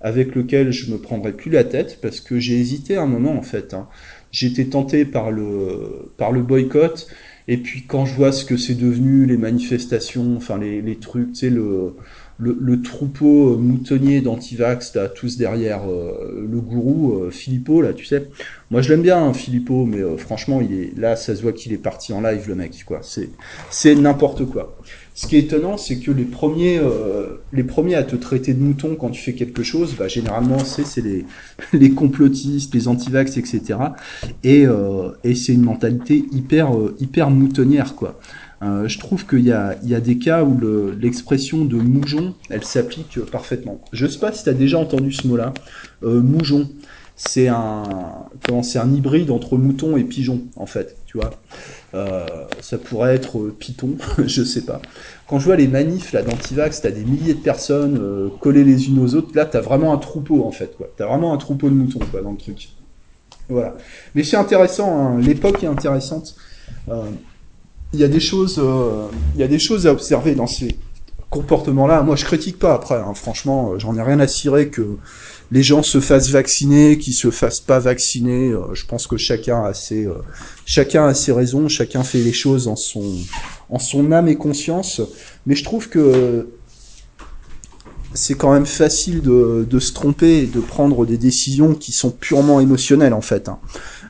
avec 0.00 0.34
lequel 0.34 0.72
je 0.72 0.90
me 0.92 0.98
prendrai 0.98 1.32
plus 1.32 1.50
la 1.50 1.64
tête 1.64 1.98
parce 2.00 2.20
que 2.20 2.38
j'ai 2.38 2.58
hésité 2.58 2.96
un 2.96 3.06
moment 3.06 3.36
en 3.36 3.42
fait. 3.42 3.74
Hein. 3.74 3.88
J'étais 4.36 4.66
tenté 4.66 5.06
par 5.06 5.30
le 5.30 6.10
par 6.18 6.30
le 6.30 6.42
boycott. 6.42 7.08
Et 7.48 7.56
puis 7.56 7.84
quand 7.86 8.04
je 8.04 8.14
vois 8.14 8.32
ce 8.32 8.44
que 8.44 8.58
c'est 8.58 8.74
devenu, 8.74 9.24
les 9.24 9.38
manifestations, 9.38 10.36
enfin 10.36 10.58
les, 10.58 10.82
les 10.82 10.96
trucs, 10.96 11.32
tu 11.32 11.38
sais, 11.38 11.50
le, 11.50 11.94
le, 12.38 12.54
le, 12.60 12.82
troupeau 12.82 13.56
moutonnier 13.56 14.20
d'antivax, 14.20 14.94
là, 14.94 15.08
tous 15.08 15.38
derrière 15.38 15.88
euh, 15.88 16.46
le 16.50 16.60
gourou, 16.60 17.14
euh, 17.14 17.30
Philippot, 17.30 17.80
là, 17.80 17.94
tu 17.94 18.04
sais. 18.04 18.28
Moi, 18.70 18.82
je 18.82 18.90
l'aime 18.90 19.00
bien, 19.00 19.24
hein, 19.24 19.32
Philippot, 19.32 19.86
mais 19.86 20.00
euh, 20.00 20.18
franchement, 20.18 20.60
il 20.60 20.78
est 20.78 20.98
là, 20.98 21.16
ça 21.16 21.34
se 21.34 21.40
voit 21.40 21.52
qu'il 21.52 21.72
est 21.72 21.78
parti 21.78 22.12
en 22.12 22.20
live, 22.20 22.46
le 22.46 22.56
mec, 22.56 22.84
quoi. 22.84 22.98
C'est, 23.02 23.30
c'est 23.70 23.94
n'importe 23.94 24.44
quoi. 24.44 24.76
Ce 25.16 25.26
qui 25.26 25.36
est 25.36 25.40
étonnant, 25.40 25.76
c'est 25.78 25.98
que 25.98 26.12
les 26.12 26.24
premiers, 26.24 26.78
euh, 26.78 27.42
les 27.52 27.64
premiers 27.64 27.96
à 27.96 28.04
te 28.04 28.14
traiter 28.14 28.54
de 28.54 28.62
mouton 28.62 28.96
quand 28.96 29.10
tu 29.10 29.20
fais 29.20 29.32
quelque 29.32 29.64
chose, 29.64 29.96
bah, 29.98 30.06
généralement, 30.06 30.58
c'est, 30.58 31.00
les, 31.00 31.24
les 31.72 31.90
complotistes, 31.90 32.72
les 32.74 32.86
antivax, 32.86 33.36
etc. 33.36 33.78
Et, 34.44 34.66
euh, 34.66 35.10
et 35.24 35.34
c'est 35.34 35.54
une 35.54 35.62
mentalité 35.62 36.24
hyper, 36.30 36.70
hyper 37.00 37.30
moutonnière, 37.30 37.96
quoi. 37.96 38.20
Euh, 38.62 38.88
je 38.88 38.98
trouve 38.98 39.26
qu'il 39.26 39.44
y 39.44 39.52
a, 39.52 39.76
il 39.82 39.88
y 39.88 39.94
a 39.94 40.00
des 40.00 40.18
cas 40.18 40.42
où 40.42 40.56
le, 40.56 40.96
l'expression 40.98 41.64
de 41.64 41.76
moujon, 41.76 42.34
elle 42.48 42.64
s'applique 42.64 43.20
parfaitement. 43.20 43.80
Je 43.92 44.06
sais 44.06 44.18
pas 44.18 44.32
si 44.32 44.44
tu 44.44 44.48
as 44.48 44.54
déjà 44.54 44.78
entendu 44.78 45.12
ce 45.12 45.26
mot-là. 45.26 45.52
Euh, 46.02 46.22
moujon, 46.22 46.68
c'est 47.16 47.48
un, 47.48 47.82
comment, 48.46 48.62
un 48.74 48.94
hybride 48.94 49.30
entre 49.30 49.56
mouton 49.58 49.96
et 49.96 50.04
pigeon, 50.04 50.42
en 50.56 50.66
fait, 50.66 50.96
Euh, 51.94 52.26
ça 52.60 52.78
pourrait 52.78 53.14
être 53.14 53.38
python, 53.58 53.96
je 54.26 54.42
sais 54.42 54.62
pas. 54.62 54.82
Quand 55.28 55.38
je 55.38 55.44
vois 55.46 55.56
les 55.56 55.68
manifs 55.68 56.12
là 56.12 56.22
d'antivax, 56.22 56.82
t'as 56.82 56.90
des 56.90 57.04
milliers 57.04 57.34
de 57.34 57.40
personnes 57.40 57.98
euh, 58.00 58.28
collées 58.40 58.64
les 58.64 58.88
unes 58.88 58.98
aux 58.98 59.14
autres. 59.14 59.30
Là, 59.34 59.46
t'as 59.46 59.60
vraiment 59.60 59.92
un 59.92 59.98
troupeau 59.98 60.44
en 60.44 60.52
fait, 60.52 60.76
quoi. 60.76 60.88
T'as 60.96 61.06
vraiment 61.06 61.32
un 61.32 61.36
troupeau 61.38 61.68
de 61.68 61.74
moutons, 61.74 62.00
dans 62.22 62.30
le 62.30 62.36
truc. 62.36 62.68
Voilà. 63.48 63.76
Mais 64.14 64.24
c'est 64.24 64.36
intéressant. 64.36 64.98
Hein. 64.98 65.20
L'époque 65.20 65.62
est 65.62 65.68
intéressante. 65.68 66.34
Euh, 66.88 67.04
il 67.92 68.00
y 68.00 68.04
a 68.04 68.08
des 68.08 68.20
choses, 68.20 68.58
euh, 68.58 69.06
y 69.36 69.42
a 69.42 69.48
des 69.48 69.58
choses 69.58 69.86
à 69.86 69.92
observer 69.92 70.34
dans 70.34 70.46
ces 70.46 70.76
comportements-là. 71.30 72.02
Moi, 72.02 72.16
je 72.16 72.24
critique 72.24 72.58
pas 72.58 72.74
après. 72.74 72.96
Hein. 72.96 73.14
Franchement, 73.14 73.72
euh, 73.72 73.78
j'en 73.78 73.96
ai 73.96 74.02
rien 74.02 74.20
à 74.20 74.26
cirer 74.26 74.68
que 74.68 74.98
les 75.50 75.62
gens 75.62 75.82
se 75.82 76.00
fassent 76.00 76.30
vacciner, 76.30 76.98
qu'ils 76.98 77.14
se 77.14 77.30
fassent 77.30 77.60
pas 77.60 77.78
vacciner. 77.78 78.50
Euh, 78.50 78.74
je 78.74 78.86
pense 78.86 79.06
que 79.06 79.16
chacun 79.16 79.62
a 79.64 79.74
ses, 79.74 80.06
euh, 80.06 80.14
chacun 80.64 81.06
a 81.06 81.14
ses 81.14 81.32
raisons, 81.32 81.68
chacun 81.68 82.02
fait 82.02 82.18
les 82.18 82.32
choses 82.32 82.68
en 82.68 82.76
son, 82.76 83.14
en 83.70 83.78
son 83.78 84.12
âme 84.12 84.28
et 84.28 84.36
conscience. 84.36 85.00
Mais 85.46 85.54
je 85.54 85.64
trouve 85.64 85.88
que 85.88 86.48
c'est 88.14 88.34
quand 88.34 88.52
même 88.52 88.66
facile 88.66 89.20
de, 89.20 89.66
de, 89.68 89.78
se 89.78 89.92
tromper 89.92 90.38
et 90.38 90.46
de 90.46 90.60
prendre 90.60 91.04
des 91.04 91.18
décisions 91.18 91.74
qui 91.74 91.92
sont 91.92 92.10
purement 92.10 92.60
émotionnelles 92.60 93.14
en 93.14 93.20
fait. 93.20 93.48
Hein. 93.48 93.58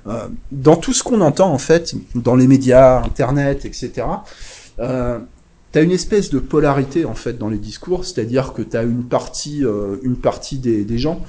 Euh, 0.06 0.28
dans 0.52 0.76
tout 0.76 0.92
ce 0.92 1.02
qu'on 1.02 1.20
entend 1.20 1.52
en 1.52 1.58
fait, 1.58 1.94
dans 2.14 2.36
les 2.36 2.46
médias, 2.46 3.02
Internet, 3.02 3.64
etc. 3.64 4.06
Euh, 4.78 5.18
T'as 5.76 5.82
une 5.82 5.92
espèce 5.92 6.30
de 6.30 6.38
polarité 6.38 7.04
en 7.04 7.14
fait 7.14 7.36
dans 7.36 7.50
les 7.50 7.58
discours, 7.58 8.06
c'est-à-dire 8.06 8.54
que 8.54 8.62
tu 8.62 8.78
as 8.78 8.82
une 8.82 9.04
partie, 9.04 9.62
euh, 9.62 9.96
une 10.02 10.16
partie 10.16 10.56
des, 10.56 10.86
des 10.86 10.96
gens 10.96 11.20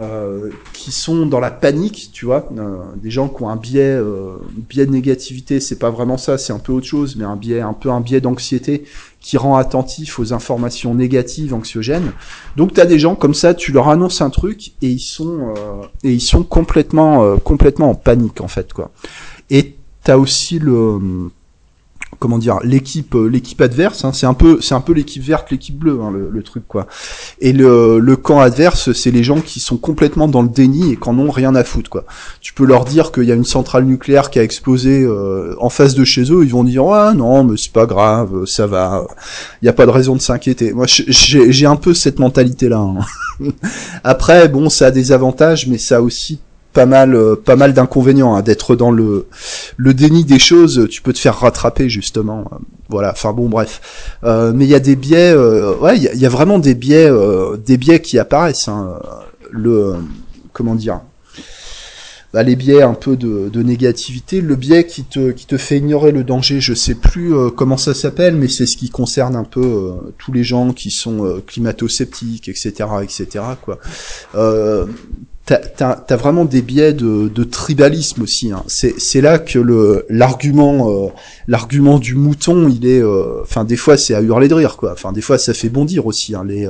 euh, 0.00 0.48
qui 0.72 0.92
sont 0.92 1.26
dans 1.26 1.40
la 1.40 1.50
panique, 1.50 2.08
tu 2.10 2.24
vois, 2.24 2.48
euh, 2.56 2.78
des 2.96 3.10
gens 3.10 3.28
qui 3.28 3.42
ont 3.42 3.50
un 3.50 3.56
biais, 3.56 3.82
euh, 3.82 4.36
biais 4.70 4.86
de 4.86 4.92
négativité, 4.92 5.60
c'est 5.60 5.78
pas 5.78 5.90
vraiment 5.90 6.16
ça, 6.16 6.38
c'est 6.38 6.54
un 6.54 6.58
peu 6.58 6.72
autre 6.72 6.86
chose, 6.86 7.16
mais 7.16 7.24
un 7.24 7.36
biais, 7.36 7.60
un 7.60 7.74
peu 7.74 7.90
un 7.90 8.00
biais 8.00 8.22
d'anxiété 8.22 8.84
qui 9.20 9.36
rend 9.36 9.58
attentif 9.58 10.18
aux 10.18 10.32
informations 10.32 10.94
négatives, 10.94 11.52
anxiogènes. 11.52 12.12
Donc 12.56 12.72
tu 12.72 12.80
as 12.80 12.86
des 12.86 12.98
gens 12.98 13.14
comme 13.14 13.34
ça, 13.34 13.52
tu 13.52 13.72
leur 13.72 13.90
annonces 13.90 14.22
un 14.22 14.30
truc 14.30 14.68
et 14.80 14.88
ils 14.88 15.00
sont 15.00 15.52
euh, 15.54 15.82
et 16.02 16.14
ils 16.14 16.22
sont 16.22 16.44
complètement 16.44 17.24
euh, 17.24 17.36
complètement 17.36 17.90
en 17.90 17.94
panique 17.94 18.40
en 18.40 18.48
fait 18.48 18.72
quoi. 18.72 18.90
Et 19.50 19.74
tu 20.02 20.10
as 20.10 20.18
aussi 20.18 20.58
le 20.58 21.28
comment 22.18 22.38
dire 22.38 22.58
l'équipe 22.62 23.14
euh, 23.14 23.26
l'équipe 23.26 23.60
adverse 23.60 24.04
hein, 24.04 24.12
c'est 24.12 24.26
un 24.26 24.34
peu 24.34 24.60
c'est 24.60 24.74
un 24.74 24.80
peu 24.80 24.92
l'équipe 24.92 25.22
verte 25.22 25.50
l'équipe 25.50 25.76
bleue 25.76 26.00
hein, 26.02 26.10
le, 26.10 26.28
le, 26.30 26.42
truc 26.42 26.64
quoi. 26.68 26.86
Et 27.40 27.52
le, 27.52 27.98
le 27.98 28.16
camp 28.16 28.40
adverse 28.40 28.92
c'est 28.92 29.10
les 29.10 29.22
gens 29.22 29.40
qui 29.40 29.60
sont 29.60 29.76
complètement 29.76 30.28
dans 30.28 30.42
le 30.42 30.48
déni 30.48 30.92
et 30.92 30.96
qu'en 30.96 31.18
ont 31.18 31.30
rien 31.30 31.54
à 31.54 31.64
foutre 31.64 31.90
quoi. 31.90 32.04
Tu 32.40 32.52
peux 32.52 32.64
leur 32.64 32.84
dire 32.84 33.12
qu'il 33.12 33.24
y 33.24 33.32
a 33.32 33.34
une 33.34 33.44
centrale 33.44 33.84
nucléaire 33.84 34.30
qui 34.30 34.38
a 34.38 34.42
explosé 34.42 35.02
euh, 35.02 35.54
en 35.58 35.68
face 35.68 35.94
de 35.94 36.04
chez 36.04 36.30
eux 36.32 36.44
ils 36.44 36.50
vont 36.50 36.64
dire 36.64 36.84
ouais 36.84 37.14
non 37.14 37.44
mais 37.44 37.56
c'est 37.56 37.72
pas 37.72 37.86
grave 37.86 38.44
ça 38.46 38.66
va. 38.66 39.06
Il 39.62 39.66
y 39.66 39.68
a 39.68 39.72
pas 39.72 39.86
de 39.86 39.90
raison 39.90 40.14
de 40.14 40.20
s'inquiéter. 40.20 40.72
Moi 40.72 40.86
j'ai 40.86 41.66
un 41.66 41.76
peu 41.76 41.94
cette 41.94 42.18
mentalité 42.18 42.68
là 42.68 42.78
hein. 42.78 42.98
après 44.04 44.48
bon 44.48 44.68
ça 44.68 44.86
a 44.86 44.90
des 44.90 45.12
avantages 45.12 45.66
mais 45.66 45.78
ça 45.78 46.02
aussi 46.02 46.40
pas 46.72 46.86
mal 46.86 47.14
euh, 47.14 47.36
pas 47.36 47.56
mal 47.56 47.72
d'inconvénients 47.72 48.34
hein, 48.34 48.42
d'être 48.42 48.76
dans 48.76 48.90
le 48.90 49.26
le 49.76 49.94
déni 49.94 50.24
des 50.24 50.38
choses 50.38 50.88
tu 50.90 51.02
peux 51.02 51.12
te 51.12 51.18
faire 51.18 51.38
rattraper 51.38 51.88
justement 51.88 52.44
euh, 52.52 52.56
voilà 52.88 53.12
enfin 53.12 53.32
bon 53.32 53.48
bref 53.48 53.80
euh, 54.24 54.52
mais 54.54 54.64
il 54.64 54.70
y 54.70 54.74
a 54.74 54.80
des 54.80 54.96
biais 54.96 55.32
euh, 55.32 55.76
ouais 55.76 55.98
il 55.98 56.20
y, 56.20 56.26
a 56.26 56.28
vraiment 56.28 56.58
des 56.58 56.74
biais 56.74 57.08
euh, 57.08 57.56
des 57.56 57.76
biais 57.76 58.00
qui 58.00 58.18
apparaissent 58.18 58.68
hein. 58.68 58.98
le 59.50 59.96
comment 60.52 60.74
dire 60.74 61.00
bah, 62.32 62.42
les 62.42 62.56
biais 62.56 62.80
un 62.80 62.94
peu 62.94 63.16
de, 63.16 63.50
de, 63.50 63.62
négativité, 63.62 64.40
le 64.40 64.56
biais 64.56 64.86
qui 64.86 65.04
te, 65.04 65.32
qui 65.32 65.46
te 65.46 65.58
fait 65.58 65.76
ignorer 65.76 66.12
le 66.12 66.24
danger, 66.24 66.62
je 66.62 66.72
sais 66.72 66.94
plus 66.94 67.34
euh, 67.34 67.50
comment 67.50 67.76
ça 67.76 67.92
s'appelle, 67.92 68.36
mais 68.36 68.48
c'est 68.48 68.64
ce 68.64 68.78
qui 68.78 68.88
concerne 68.88 69.36
un 69.36 69.44
peu 69.44 69.60
euh, 69.60 70.14
tous 70.16 70.32
les 70.32 70.42
gens 70.42 70.72
qui 70.72 70.90
sont 70.90 71.26
euh, 71.26 71.42
climato-sceptiques, 71.46 72.48
etc., 72.48 72.72
etc. 73.02 73.44
Quoi. 73.60 73.78
T'as 75.76 76.04
as, 76.08 76.16
vraiment 76.16 76.44
des 76.44 76.62
biais 76.62 76.92
de, 76.92 77.44
tribalisme 77.44 78.22
aussi. 78.22 78.52
Hein. 78.52 78.62
C'est 78.68 79.20
là 79.20 79.38
que 79.38 80.04
l'argument 80.08 81.12
l'argument 81.48 81.98
du 81.98 82.14
mouton, 82.14 82.68
il 82.68 82.86
est, 82.86 83.02
enfin 83.42 83.64
des 83.64 83.76
fois 83.76 83.96
c'est 83.96 84.14
à 84.14 84.20
hurler 84.20 84.48
de 84.48 84.54
rire 84.54 84.76
quoi. 84.76 84.92
Enfin 84.92 85.12
des 85.12 85.20
fois 85.20 85.38
ça 85.38 85.54
fait 85.54 85.68
bondir 85.68 86.06
aussi. 86.06 86.34
Hein. 86.34 86.44
Les 86.46 86.68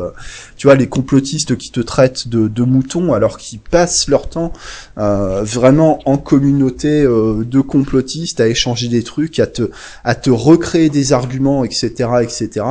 tu 0.56 0.66
vois 0.66 0.76
les 0.76 0.88
complotistes 0.88 1.56
qui 1.56 1.70
te 1.70 1.80
traitent 1.80 2.28
de, 2.28 2.62
mouton 2.62 3.12
alors 3.12 3.38
qu'ils 3.38 3.58
passent 3.58 4.08
leur 4.08 4.28
temps 4.28 4.52
euh, 4.98 5.42
vraiment 5.42 6.00
en 6.08 6.16
communauté 6.16 7.02
euh, 7.02 7.44
de 7.44 7.60
complotistes 7.60 8.40
à 8.40 8.48
échanger 8.48 8.88
des 8.88 9.02
trucs, 9.02 9.40
à 9.40 9.46
te, 9.46 10.30
recréer 10.30 10.90
des 10.90 11.12
arguments, 11.12 11.64
etc., 11.64 11.90
etc. 12.22 12.66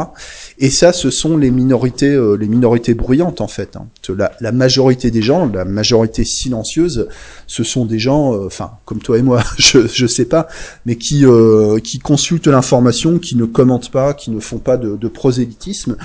Et 0.59 0.69
ça, 0.69 0.93
ce 0.93 1.09
sont 1.09 1.37
les 1.37 1.51
minorités, 1.51 2.09
euh, 2.09 2.35
les 2.35 2.47
minorités 2.47 2.93
bruyantes 2.93 3.41
en 3.41 3.47
fait. 3.47 3.75
Hein. 3.75 3.87
La, 4.15 4.31
la, 4.39 4.51
majorité 4.51 5.11
des 5.11 5.21
gens, 5.21 5.49
la 5.51 5.65
majorité 5.65 6.00
silencieuse, 6.23 7.07
ce 7.47 7.63
sont 7.63 7.85
des 7.85 7.99
gens, 7.99 8.33
euh, 8.33 8.45
enfin 8.45 8.71
comme 8.85 8.99
toi 8.99 9.17
et 9.17 9.21
moi, 9.21 9.43
je, 9.57 9.87
je 9.87 10.07
sais 10.07 10.25
pas, 10.25 10.47
mais 10.85 10.95
qui, 10.95 11.25
euh, 11.25 11.79
qui 11.79 11.99
consultent 11.99 12.47
l'information, 12.47 13.19
qui 13.19 13.35
ne 13.35 13.45
commentent 13.45 13.91
pas, 13.91 14.13
qui 14.13 14.31
ne 14.31 14.39
font 14.39 14.59
pas 14.59 14.77
de, 14.77 14.95
de 14.95 15.07
prosélytisme 15.07 15.97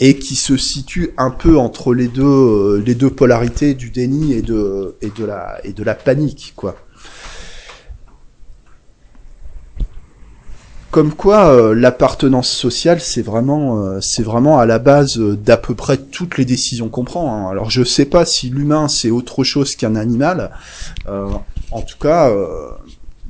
et 0.00 0.18
qui 0.18 0.34
se 0.34 0.56
situe 0.56 1.10
un 1.16 1.30
peu 1.30 1.56
entre 1.58 1.94
les 1.94 2.08
deux 2.08 2.24
euh, 2.24 2.82
les 2.84 2.94
deux 2.94 3.10
polarités 3.10 3.74
du 3.74 3.90
déni 3.90 4.32
et 4.32 4.42
de 4.42 4.96
et 5.00 5.10
de 5.10 5.24
la 5.24 5.60
et 5.64 5.72
de 5.72 5.84
la 5.84 5.94
panique 5.94 6.54
quoi. 6.56 6.76
Comme 10.92 11.12
quoi 11.12 11.48
euh, 11.48 11.74
l'appartenance 11.74 12.48
sociale 12.48 13.00
c'est 13.00 13.22
vraiment 13.22 13.82
euh, 13.82 14.00
c'est 14.00 14.22
vraiment 14.22 14.60
à 14.60 14.66
la 14.66 14.78
base 14.78 15.18
d'à 15.18 15.56
peu 15.56 15.74
près 15.74 15.96
toutes 15.96 16.38
les 16.38 16.44
décisions 16.44 16.88
qu'on 16.88 17.04
prend. 17.04 17.34
Hein. 17.34 17.50
Alors 17.50 17.70
je 17.70 17.82
sais 17.82 18.04
pas 18.04 18.24
si 18.24 18.50
l'humain 18.50 18.86
c'est 18.86 19.10
autre 19.10 19.42
chose 19.42 19.74
qu'un 19.74 19.96
animal. 19.96 20.52
en 21.08 21.80
tout 21.80 21.98
cas 21.98 22.30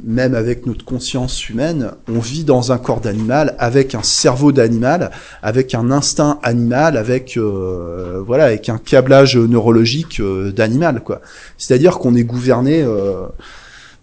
même 0.04 0.34
avec 0.34 0.66
notre 0.66 0.84
conscience 0.84 1.48
humaine, 1.48 1.92
on 2.08 2.18
vit 2.18 2.44
dans 2.44 2.72
un 2.72 2.78
corps 2.78 3.00
d'animal, 3.00 3.54
avec 3.58 3.94
un 3.94 4.02
cerveau 4.02 4.52
d'animal, 4.52 5.10
avec 5.42 5.74
un 5.74 5.90
instinct 5.90 6.40
animal, 6.42 6.96
avec 6.96 7.36
euh, 7.36 8.22
voilà, 8.26 8.46
avec 8.46 8.68
un 8.68 8.78
câblage 8.78 9.36
neurologique 9.36 10.20
euh, 10.20 10.50
d'animal, 10.50 11.02
quoi. 11.02 11.20
C'est-à-dire 11.56 11.98
qu'on 11.98 12.14
est 12.14 12.24
gouverné 12.24 12.82
euh, 12.82 13.26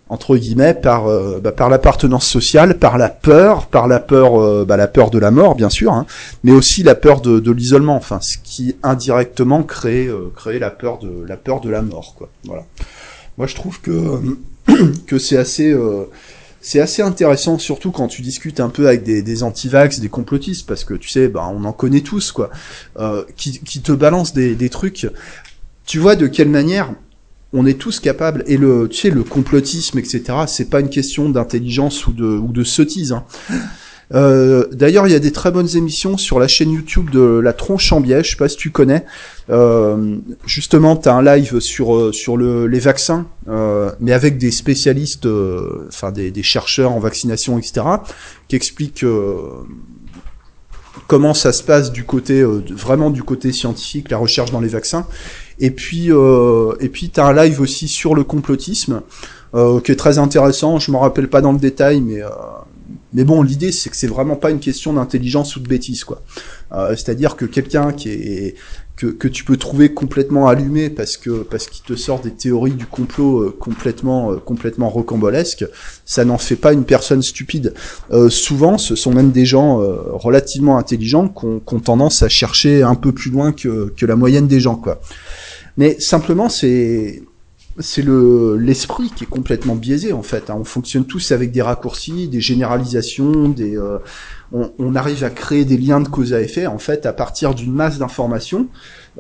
entre 0.09 0.35
guillemets 0.37 0.73
par 0.73 1.07
euh, 1.07 1.39
bah, 1.39 1.51
par 1.51 1.69
l'appartenance 1.69 2.27
sociale, 2.27 2.77
par 2.77 2.97
la 2.97 3.09
peur, 3.09 3.67
par 3.67 3.87
la 3.87 3.99
peur, 3.99 4.41
euh, 4.41 4.65
bah, 4.65 4.75
la 4.75 4.87
peur 4.87 5.11
de 5.11 5.19
la 5.19 5.31
mort, 5.31 5.55
bien 5.55 5.69
sûr, 5.69 5.93
hein, 5.93 6.05
mais 6.43 6.51
aussi 6.51 6.83
la 6.83 6.95
peur 6.95 7.21
de, 7.21 7.39
de 7.39 7.51
l'isolement. 7.51 7.95
Enfin, 7.95 8.19
ce 8.19 8.37
qui 8.43 8.75
indirectement 8.81 9.63
crée 9.63 10.07
euh, 10.07 10.31
crée 10.35 10.59
la 10.59 10.71
peur 10.71 10.97
de 10.97 11.25
la 11.27 11.37
peur 11.37 11.61
de 11.61 11.69
la 11.69 11.83
mort, 11.83 12.15
quoi. 12.17 12.29
Voilà. 12.45 12.65
Moi, 13.37 13.47
je 13.47 13.55
trouve 13.55 13.79
que 13.81 14.19
que 15.07 15.19
c'est 15.19 15.37
assez, 15.37 15.73
c'est 16.59 16.81
assez 16.81 17.01
intéressant, 17.01 17.57
surtout 17.57 17.91
quand 17.91 18.07
tu 18.07 18.21
discutes 18.21 18.59
un 18.59 18.69
peu 18.69 18.87
avec 18.87 19.03
des, 19.03 19.21
des 19.21 19.43
anti-vax, 19.43 19.99
des 19.99 20.09
complotistes, 20.09 20.67
parce 20.67 20.83
que 20.83 20.93
tu 20.95 21.07
sais, 21.07 21.29
bah, 21.29 21.49
on 21.53 21.63
en 21.63 21.71
connaît 21.71 22.01
tous, 22.01 22.33
quoi, 22.33 22.49
qui, 23.37 23.59
qui 23.59 23.81
te 23.81 23.93
balancent 23.93 24.33
des, 24.33 24.55
des 24.55 24.69
trucs. 24.69 25.07
Tu 25.85 25.99
vois 25.99 26.15
de 26.15 26.27
quelle 26.27 26.49
manière 26.49 26.93
on 27.53 27.65
est 27.65 27.79
tous 27.79 27.99
capables, 27.99 28.43
et 28.47 28.57
le, 28.57 28.87
tu 28.89 28.97
sais, 28.97 29.09
le 29.09 29.23
complotisme, 29.23 29.97
etc., 29.97 30.21
c'est 30.47 30.69
pas 30.69 30.81
une 30.81 30.89
question 30.89 31.29
d'intelligence 31.29 32.05
ou 32.07 32.13
de, 32.13 32.25
ou 32.25 32.51
de 32.51 32.63
sottise. 32.63 33.11
Hein. 33.11 33.23
Euh, 34.13 34.67
D'ailleurs, 34.71 35.07
il 35.07 35.11
y 35.11 35.15
a 35.15 35.19
des 35.19 35.31
très 35.31 35.51
bonnes 35.51 35.75
émissions 35.75 36.17
sur 36.17 36.39
la 36.39 36.47
chaîne 36.47 36.71
YouTube 36.71 37.09
de 37.11 37.39
La 37.39 37.53
Tronche 37.53 37.91
en 37.91 38.01
Biais, 38.01 38.23
je 38.23 38.31
sais 38.31 38.37
pas 38.37 38.49
si 38.49 38.57
tu 38.57 38.71
connais. 38.71 39.05
Euh, 39.49 40.17
justement, 40.45 40.95
tu 40.95 41.09
as 41.09 41.13
un 41.13 41.23
live 41.23 41.59
sur, 41.59 41.95
euh, 41.95 42.11
sur 42.11 42.37
le, 42.37 42.67
les 42.67 42.79
vaccins, 42.79 43.27
euh, 43.47 43.91
mais 43.99 44.13
avec 44.13 44.37
des 44.37 44.51
spécialistes, 44.51 45.25
euh, 45.25 45.87
enfin 45.87 46.11
des, 46.11 46.31
des, 46.31 46.43
chercheurs 46.43 46.91
en 46.91 46.99
vaccination, 46.99 47.57
etc., 47.57 47.81
qui 48.47 48.55
expliquent 48.55 49.05
comment 51.07 51.33
ça 51.33 51.51
se 51.51 51.63
passe 51.63 51.91
du 51.91 52.03
côté, 52.03 52.43
vraiment 52.43 53.09
du 53.09 53.23
côté 53.23 53.51
scientifique, 53.51 54.09
la 54.09 54.17
recherche 54.17 54.51
dans 54.51 54.59
les 54.59 54.69
vaccins. 54.69 55.07
Et 55.59 55.71
puis, 55.71 56.09
et 56.09 56.89
puis 56.89 57.09
tu 57.09 57.19
as 57.19 57.25
un 57.25 57.33
live 57.33 57.61
aussi 57.61 57.87
sur 57.87 58.15
le 58.15 58.23
complotisme, 58.23 59.01
qui 59.53 59.91
est 59.91 59.97
très 59.97 60.17
intéressant. 60.17 60.79
Je 60.79 60.91
me 60.91 60.97
rappelle 60.97 61.29
pas 61.29 61.41
dans 61.41 61.51
le 61.51 61.59
détail, 61.59 62.01
mais 62.01 62.21
mais 63.13 63.23
bon, 63.23 63.41
l'idée 63.41 63.71
c'est 63.71 63.89
que 63.89 63.95
c'est 63.95 64.07
vraiment 64.07 64.35
pas 64.35 64.51
une 64.51 64.59
question 64.59 64.93
d'intelligence 64.93 65.55
ou 65.55 65.59
de 65.59 65.67
bêtise, 65.67 66.03
quoi. 66.03 66.21
Euh, 66.73 66.89
C'est-à-dire 66.91 67.35
que 67.35 67.45
quelqu'un 67.45 67.91
qui 67.91 68.09
est 68.09 68.55
que, 68.95 69.07
que 69.07 69.27
tu 69.27 69.45
peux 69.45 69.57
trouver 69.57 69.93
complètement 69.93 70.47
allumé 70.47 70.89
parce 70.89 71.15
que 71.17 71.41
parce 71.43 71.67
qu'il 71.67 71.83
te 71.83 71.95
sort 71.95 72.19
des 72.19 72.31
théories 72.31 72.73
du 72.73 72.85
complot 72.85 73.43
euh, 73.43 73.55
complètement 73.57 74.31
euh, 74.31 74.35
complètement 74.35 74.89
rocambolesques, 74.89 75.65
ça 76.05 76.25
n'en 76.25 76.37
fait 76.37 76.57
pas 76.57 76.73
une 76.73 76.83
personne 76.83 77.23
stupide. 77.23 77.73
Euh, 78.11 78.29
souvent, 78.29 78.77
ce 78.77 78.95
sont 78.95 79.13
même 79.13 79.31
des 79.31 79.45
gens 79.45 79.81
euh, 79.81 79.95
relativement 80.11 80.77
intelligents 80.77 81.29
qui 81.29 81.45
ont, 81.45 81.79
tendance 81.79 82.21
à 82.23 82.29
chercher 82.29 82.83
un 82.83 82.95
peu 82.95 83.11
plus 83.11 83.31
loin 83.31 83.53
que, 83.53 83.93
que 83.95 84.05
la 84.05 84.15
moyenne 84.15 84.47
des 84.47 84.59
gens, 84.59 84.75
quoi. 84.75 85.01
Mais 85.79 85.97
simplement, 86.01 86.49
c'est 86.49 87.23
c'est 87.79 88.01
le 88.01 88.57
l'esprit 88.57 89.11
qui 89.15 89.23
est 89.23 89.27
complètement 89.27 89.75
biaisé 89.75 90.11
en 90.11 90.23
fait. 90.23 90.49
Hein. 90.49 90.57
On 90.59 90.65
fonctionne 90.65 91.05
tous 91.05 91.31
avec 91.31 91.53
des 91.53 91.61
raccourcis, 91.61 92.27
des 92.27 92.41
généralisations, 92.41 93.47
des 93.47 93.77
euh, 93.77 93.97
on, 94.51 94.93
arrive 94.95 95.23
à 95.23 95.29
créer 95.29 95.63
des 95.63 95.77
liens 95.77 96.01
de 96.01 96.09
cause 96.09 96.33
à 96.33 96.41
effet 96.41 96.67
en 96.67 96.79
fait 96.79 97.05
à 97.05 97.13
partir 97.13 97.55
d'une 97.55 97.71
masse 97.71 97.97
d'informations. 97.97 98.67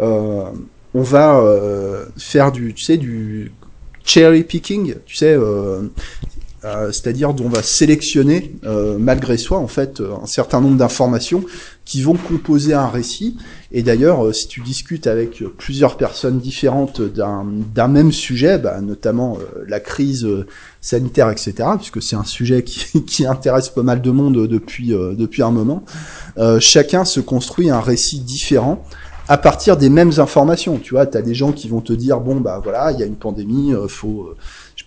Euh, 0.01 0.43
on 0.93 1.01
va 1.01 1.39
euh, 1.39 2.05
faire 2.17 2.51
du 2.51 2.73
tu 2.73 2.83
sais 2.83 2.97
du 2.97 3.53
cherry 4.03 4.43
picking, 4.43 4.95
tu 5.05 5.15
sais, 5.15 5.37
euh, 6.65 6.79
euh, 6.79 6.91
c'est-à-dire 6.91 7.33
dont 7.33 7.45
on 7.45 7.49
va 7.49 7.63
sélectionner 7.63 8.55
euh, 8.65 8.97
malgré 8.99 9.37
soi 9.37 9.59
en 9.59 9.67
fait 9.67 10.01
un 10.01 10.25
certain 10.25 10.61
nombre 10.61 10.77
d'informations 10.77 11.43
qui 11.85 12.01
vont 12.01 12.15
composer 12.15 12.73
un 12.73 12.87
récit. 12.87 13.37
Et 13.71 13.83
d'ailleurs, 13.83 14.25
euh, 14.25 14.33
si 14.33 14.47
tu 14.47 14.61
discutes 14.61 15.07
avec 15.07 15.43
plusieurs 15.57 15.97
personnes 15.97 16.39
différentes 16.39 17.01
d'un 17.01 17.87
même 17.87 18.11
sujet, 18.11 18.57
bah, 18.57 18.81
notamment 18.81 19.37
la 19.67 19.79
crise 19.79 20.27
sanitaire, 20.81 21.29
etc., 21.29 21.53
puisque 21.77 22.01
c'est 22.01 22.15
un 22.15 22.23
sujet 22.23 22.63
qui, 22.63 23.03
qui, 23.05 23.25
intéresse 23.25 23.69
pas 23.69 23.83
mal 23.83 24.01
de 24.01 24.11
monde 24.11 24.47
depuis 24.47 24.89
depuis 24.89 25.43
un 25.43 25.51
moment, 25.51 25.83
chacun 26.59 27.05
se 27.05 27.19
construit 27.19 27.69
un 27.69 27.81
récit 27.81 28.19
différent 28.19 28.83
à 29.27 29.37
partir 29.37 29.77
des 29.77 29.89
mêmes 29.89 30.13
informations. 30.17 30.79
Tu 30.79 30.95
vois, 30.95 31.05
tu 31.05 31.17
as 31.17 31.21
des 31.21 31.35
gens 31.35 31.51
qui 31.51 31.67
vont 31.67 31.81
te 31.81 31.93
dire 31.93 32.19
bon 32.19 32.39
bah 32.39 32.59
voilà, 32.63 32.91
il 32.91 32.99
y 32.99 33.03
a 33.03 33.05
une 33.05 33.15
pandémie, 33.15 33.73
faut 33.87 34.35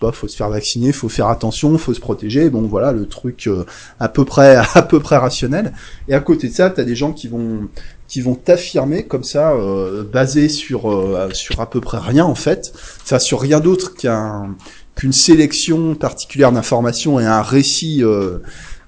pas, 0.03 0.13
faut 0.13 0.29
se 0.29 0.37
faire 0.37 0.51
vacciner, 0.51 0.93
faut 0.93 1.09
faire 1.09 1.29
attention, 1.29 1.79
faut 1.79 1.95
se 1.95 2.01
protéger. 2.01 2.51
Bon, 2.51 2.63
voilà, 2.63 2.93
le 2.93 3.07
truc 3.07 3.47
euh, 3.47 3.65
à 4.01 4.09
peu 4.09 4.25
près 4.25 4.57
à 4.75 4.83
peu 4.83 5.01
près 5.01 5.17
rationnel. 5.17 5.73
Et 6.09 6.15
à 6.15 6.21
côté 6.21 6.49
de 6.49 6.55
ça, 6.55 6.71
tu 6.71 6.81
as 6.81 6.85
des 6.85 6.97
gens 6.97 7.13
qui 7.13 7.29
vont 7.29 7.69
qui 8.13 8.21
vont 8.21 8.35
t'affirmer 8.35 9.05
comme 9.05 9.25
ça, 9.25 9.53
euh, 9.53 10.05
basé 10.05 10.51
sur 10.51 10.93
euh, 10.93 11.31
sur 11.33 11.61
à 11.61 11.71
peu 11.71 11.81
près 11.81 11.97
rien 11.99 12.27
en 12.27 12.35
fait, 12.35 12.73
enfin 13.03 13.19
sur 13.19 13.41
rien 13.41 13.59
d'autre 13.59 13.95
qu'un 13.95 14.55
qu'une 14.95 15.13
sélection 15.15 15.95
particulière 15.95 16.53
d'informations 16.53 17.19
et 17.19 17.25
un 17.25 17.41
récit 17.41 18.05
euh, 18.05 18.41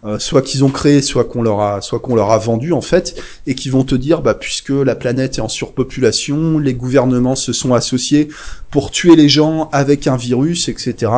euh, 0.04 0.18
soit 0.18 0.42
qu'ils 0.42 0.64
ont 0.64 0.70
créé, 0.70 1.02
soit 1.02 1.25
qu'on 1.25 1.42
leur 1.42 1.61
a, 1.61 1.80
soit 1.80 1.99
qu'on 1.99 2.14
leur 2.14 2.30
a 2.30 2.38
vendu 2.38 2.73
en 2.73 2.80
fait, 2.80 3.20
et 3.46 3.54
qui 3.54 3.70
vont 3.70 3.84
te 3.84 3.94
dire, 3.94 4.23
bah 4.23 4.34
puisque 4.34 4.70
la 4.70 4.94
planète 4.94 5.38
est 5.38 5.40
en 5.40 5.49
surpopulation, 5.49 6.58
les 6.58 6.75
gouvernements 6.75 7.36
se 7.36 7.52
sont 7.52 7.75
associés 7.75 8.28
pour 8.75 8.90
tuer 8.90 9.14
les 9.14 9.28
gens 9.28 9.69
avec 9.71 10.08
un 10.08 10.17
virus, 10.17 10.69
etc. 10.69 11.12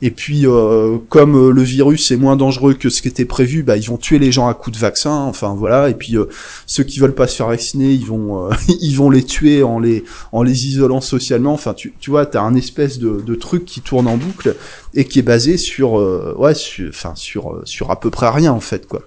Et 0.00 0.12
puis 0.12 0.46
euh, 0.46 0.96
comme 1.08 1.34
euh, 1.34 1.50
le 1.50 1.62
virus 1.62 2.12
est 2.12 2.16
moins 2.16 2.36
dangereux 2.36 2.74
que 2.74 2.88
ce 2.88 3.02
qui 3.02 3.08
était 3.08 3.24
prévu, 3.24 3.64
bah 3.64 3.76
ils 3.76 3.88
vont 3.88 3.96
tuer 3.96 4.20
les 4.20 4.30
gens 4.30 4.46
à 4.46 4.54
coups 4.54 4.76
de 4.76 4.80
vaccin. 4.80 5.10
Enfin 5.10 5.56
voilà. 5.58 5.88
Et 5.88 5.94
puis 5.94 6.16
euh, 6.16 6.26
ceux 6.66 6.84
qui 6.84 7.00
veulent 7.00 7.16
pas 7.16 7.26
se 7.26 7.34
faire 7.34 7.48
vacciner, 7.48 7.90
ils 7.92 8.06
vont 8.06 8.48
ils 8.68 8.94
vont 8.94 9.10
les 9.10 9.24
tuer 9.24 9.64
en 9.64 9.80
les 9.80 10.04
en 10.30 10.44
les 10.44 10.68
isolant 10.68 11.00
socialement. 11.00 11.52
Enfin 11.52 11.74
tu 11.74 11.94
tu 11.98 12.10
vois, 12.10 12.26
t'as 12.26 12.42
un 12.42 12.54
espèce 12.54 13.00
de, 13.00 13.20
de 13.26 13.34
truc 13.34 13.64
qui 13.64 13.80
tourne 13.80 14.06
en 14.06 14.16
boucle 14.16 14.54
et 14.94 15.04
qui 15.04 15.20
est 15.20 15.22
basé 15.22 15.56
sur 15.56 15.92
ouais 15.92 16.52
enfin 16.88 17.14
sur 17.14 17.62
sur 17.64 17.90
à 17.90 18.00
peu 18.00 18.10
près 18.10 18.28
rien 18.28 18.52
en 18.52 18.60
fait 18.60 18.86
quoi. 18.86 19.02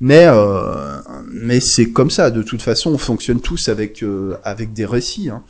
Mais 0.00 0.26
euh, 0.26 1.00
mais 1.32 1.60
c'est 1.60 1.90
comme 1.90 2.10
ça. 2.10 2.30
De 2.30 2.42
toute 2.42 2.62
façon, 2.62 2.92
on 2.92 2.98
fonctionne 2.98 3.40
tous 3.40 3.68
avec 3.68 4.02
euh, 4.02 4.36
avec 4.44 4.72
des 4.72 4.86
récits. 4.86 5.30
Hein. 5.30 5.42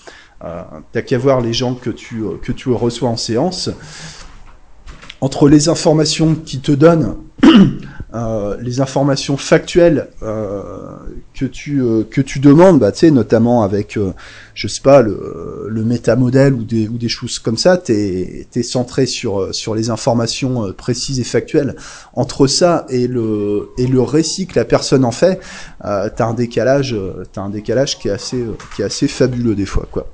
Euh, 0.45 0.63
T'as 0.93 1.03
qu'à 1.03 1.19
voir 1.19 1.41
les 1.41 1.53
gens 1.53 1.75
que 1.75 1.91
tu 1.91 2.23
euh, 2.23 2.37
que 2.43 2.53
tu 2.53 2.71
reçois 2.71 3.09
en 3.09 3.17
séance. 3.17 3.71
Entre 5.21 5.49
les 5.49 5.69
informations 5.69 6.35
qui 6.35 6.61
te 6.61 6.73
donnent 6.73 7.17
euh, 8.15 8.57
les 8.61 8.81
informations 8.81 9.37
factuelles 9.37 10.11
euh, 10.23 10.84
que 11.35 11.45
tu 11.45 11.83
euh, 11.83 12.05
que 12.09 12.21
tu 12.21 12.39
demandes, 12.39 12.79
bah, 12.79 12.93
tu 12.93 13.01
sais, 13.01 13.11
notamment 13.11 13.63
avec, 13.63 13.97
euh, 13.97 14.13
je 14.55 14.69
sais 14.69 14.81
pas, 14.81 15.03
le, 15.03 15.67
le 15.69 15.85
métamodèle 15.85 16.55
ou 16.55 16.63
des 16.63 16.89
ou 16.89 16.97
des 16.97 17.09
choses 17.09 17.39
comme 17.39 17.57
ça, 17.57 17.77
t'es 17.77 18.47
es 18.55 18.63
centré 18.63 19.07
sur 19.07 19.41
euh, 19.41 19.53
sur 19.53 19.75
les 19.75 19.91
informations 19.91 20.73
précises 20.73 21.19
et 21.21 21.25
factuelles. 21.25 21.75
Entre 22.15 22.47
ça 22.47 22.87
et 22.89 23.09
le 23.09 23.71
et 23.79 23.87
le 23.87 24.01
récit 24.01 24.47
que 24.47 24.59
la 24.59 24.65
personne 24.65 25.05
en 25.05 25.11
fait, 25.11 25.41
euh, 25.85 26.09
t'as 26.15 26.27
un 26.27 26.35
décalage, 26.35 26.97
t'as 27.33 27.43
un 27.43 27.51
décalage 27.51 27.99
qui 27.99 28.09
est 28.09 28.13
assez 28.13 28.45
qui 28.77 28.83
est 28.83 28.85
assez 28.85 29.09
fabuleux 29.09 29.57
des 29.57 29.67
fois, 29.67 29.89
quoi. 29.91 30.07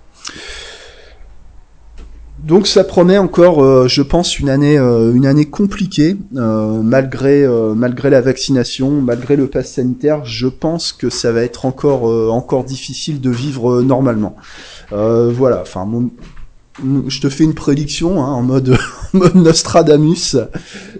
Donc 2.44 2.66
ça 2.66 2.84
promet 2.84 3.18
encore, 3.18 3.62
euh, 3.62 3.86
je 3.86 4.00
pense, 4.00 4.38
une 4.38 4.48
année, 4.48 4.78
euh, 4.78 5.44
compliquée, 5.50 6.16
euh, 6.36 6.80
malgré, 6.82 7.44
la 8.10 8.20
vaccination, 8.22 9.02
malgré 9.02 9.36
le 9.36 9.46
pass 9.46 9.74
sanitaire. 9.74 10.24
Je 10.24 10.46
pense 10.46 10.92
que 10.92 11.10
ça 11.10 11.32
va 11.32 11.42
être 11.42 11.66
encore, 11.66 12.04
encore 12.32 12.64
difficile 12.64 13.20
de 13.20 13.30
vivre 13.30 13.82
normalement. 13.82 14.36
voilà. 14.90 15.60
Enfin, 15.62 15.84
mon, 15.84 16.10
je 17.06 17.20
te 17.20 17.28
fais 17.28 17.44
une 17.44 17.54
prédiction 17.54 18.22
hein, 18.22 18.28
en 18.32 18.42
mode, 18.42 18.76
Nostradamus, 19.34 20.36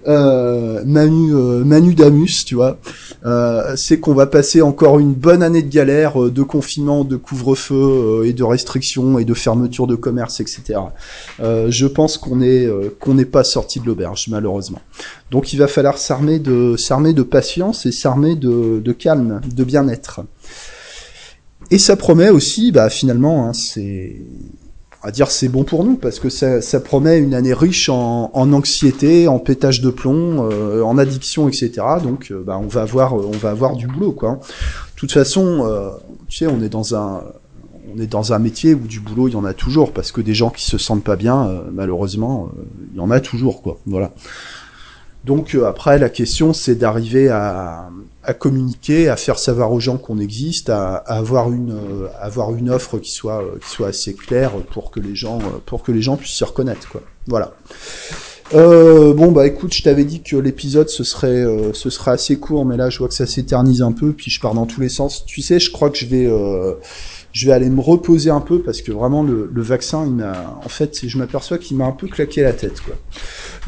euh, 0.07 0.83
Manu, 0.85 1.35
euh, 1.35 1.65
Manu 1.65 1.95
Damus, 1.95 2.45
tu 2.45 2.55
vois. 2.55 2.79
Euh, 3.27 3.77
c'est 3.77 4.01
qu'on 4.01 4.15
va 4.15 4.27
passer 4.27 4.63
encore 4.63 4.99
une 4.99 5.13
bonne 5.13 5.43
année 5.43 5.63
de 5.63 5.69
galère, 5.69 6.23
euh, 6.23 6.31
de 6.31 6.43
confinement, 6.43 7.05
de 7.05 7.17
couvre-feu 7.17 7.75
euh, 7.75 8.27
et 8.27 8.33
de 8.33 8.43
restrictions 8.43 9.19
et 9.19 9.25
de 9.25 9.35
fermeture 9.35 9.87
de 9.87 9.95
commerce, 9.95 10.41
etc. 10.41 10.81
Je 11.41 11.87
pense 11.87 12.17
qu'on 12.19 12.41
est 12.41 12.69
qu'on 12.99 13.15
n'est 13.15 13.25
pas 13.25 13.45
sorti 13.45 13.81
de 13.81 13.87
l'auberge, 13.87 14.27
malheureusement. 14.29 14.81
Donc 15.31 15.53
il 15.53 15.59
va 15.59 15.69
falloir 15.69 15.99
s'armer 15.99 16.39
de 16.39 16.77
de 17.13 17.23
patience 17.23 17.87
et 17.87 17.93
s'armer 17.93 18.37
de, 18.37 18.81
de 18.85 18.93
calme, 18.93 19.41
de 19.55 19.65
bien-être. 19.65 20.23
Et 21.71 21.79
ça 21.79 21.97
promet 21.97 22.31
aussi, 22.31 22.73
bah 22.73 22.91
finalement, 22.91 23.47
hein, 23.47 23.53
c'est 23.53 24.17
va 25.07 25.11
dire 25.13 25.31
c'est 25.31 25.49
bon 25.49 25.65
pour 25.65 25.85
nous 25.85 25.97
parce 25.97 26.21
que 26.21 26.29
ça, 26.29 26.61
ça 26.61 26.81
promet 26.81 27.19
une 27.19 27.35
année 27.35 27.55
riche 27.55 27.89
en, 27.89 28.31
en, 28.35 28.53
anxiété, 28.53 29.29
en 29.29 29.39
pétage 29.39 29.81
de 29.81 29.91
plomb, 29.91 30.49
euh, 30.51 30.83
en 30.83 30.99
addiction, 30.99 31.49
etc. 31.49 31.73
Donc, 32.03 32.31
euh, 32.31 32.43
bah, 32.45 32.59
on 32.63 32.67
va 32.67 32.83
avoir, 32.83 33.15
on 33.15 33.31
va 33.31 33.51
avoir 33.51 33.77
du 33.77 33.87
boulot, 33.87 34.13
quoi. 34.13 34.33
De 34.33 34.97
toute 34.97 35.13
façon, 35.13 35.65
euh, 35.65 35.91
tu 36.29 36.39
sais, 36.39 36.47
on 36.47 36.61
est 36.63 36.69
dans 36.69 36.95
un, 36.95 37.23
on 37.95 38.01
est 38.01 38.07
dans 38.07 38.33
un 38.33 38.39
métier 38.39 38.75
où 38.75 38.87
du 38.87 39.01
boulot 39.01 39.29
il 39.29 39.33
y 39.33 39.37
en 39.37 39.45
a 39.45 39.55
toujours 39.55 39.93
parce 39.93 40.13
que 40.13 40.21
des 40.21 40.35
gens 40.35 40.51
qui 40.51 40.65
se 40.65 40.79
sentent 40.79 41.05
pas 41.05 41.17
bien, 41.17 41.47
euh, 41.47 41.63
malheureusement, 41.73 42.51
euh, 42.57 42.63
il 42.93 42.99
y 42.99 43.01
en 43.01 43.11
a 43.11 43.21
toujours, 43.21 43.63
quoi. 43.63 43.79
Voilà. 43.87 44.13
Donc 45.25 45.55
euh, 45.55 45.67
après, 45.67 45.99
la 45.99 46.09
question, 46.09 46.53
c'est 46.53 46.75
d'arriver 46.75 47.29
à, 47.29 47.91
communiquer, 48.39 49.09
à 49.09 49.17
faire 49.17 49.39
savoir 49.39 49.73
aux 49.73 49.81
gens 49.81 49.97
qu'on 49.97 50.19
existe, 50.19 50.71
à, 50.71 50.95
à 50.95 51.19
avoir 51.19 51.51
une 51.51 51.73
euh, 51.73 52.07
avoir 52.21 52.55
une 52.55 52.71
offre 52.71 52.99
qui 52.99 53.11
soit 53.11 53.43
euh, 53.43 53.85
assez 53.85 54.15
claire 54.15 54.53
pour 54.71 54.91
que 54.91 55.01
les 55.01 55.15
gens 55.15 56.17
puissent 56.17 56.33
se 56.33 56.45
reconnaître, 56.45 56.89
quoi. 56.89 57.03
Voilà. 57.27 57.55
Bon 58.53 59.31
bah 59.31 59.47
écoute, 59.47 59.75
je 59.75 59.83
t'avais 59.83 60.05
dit 60.05 60.23
que 60.23 60.37
l'épisode 60.37 60.89
ce 60.89 61.05
serait 61.05 61.45
ce 61.73 61.91
serait 61.91 62.11
assez 62.13 62.37
court, 62.37 62.65
mais 62.65 62.77
là 62.77 62.91
je 62.91 62.99
vois 62.99 63.07
que 63.07 63.15
ça 63.15 63.27
s'éternise 63.27 63.81
un 63.83 63.93
peu, 63.93 64.13
puis 64.13 64.29
je 64.29 64.41
pars 64.41 64.55
dans 64.55 64.67
tous 64.67 64.81
les 64.81 64.89
sens. 64.89 65.25
Tu 65.25 65.41
sais, 65.41 65.61
je 65.61 65.71
crois 65.71 65.89
que 65.91 65.97
je 65.97 66.07
vais 66.07 66.29
je 67.33 67.47
vais 67.47 67.53
aller 67.53 67.71
me 67.71 67.81
reposer 67.81 68.31
un 68.31 68.41
peu 68.41 68.61
parce 68.61 68.83
que 68.83 68.91
vraiment 68.93 69.23
le, 69.23 69.49
vaccin, 69.63 70.07
m'a 70.07 70.61
en 70.65 70.69
fait, 70.69 71.07
je 71.07 71.19
m'aperçois 71.19 71.59
qu'il 71.59 71.77
m'a 71.77 71.85
un 71.85 71.93
peu 71.93 72.09
claqué 72.09 72.43
la 72.43 72.53
tête. 72.53 72.83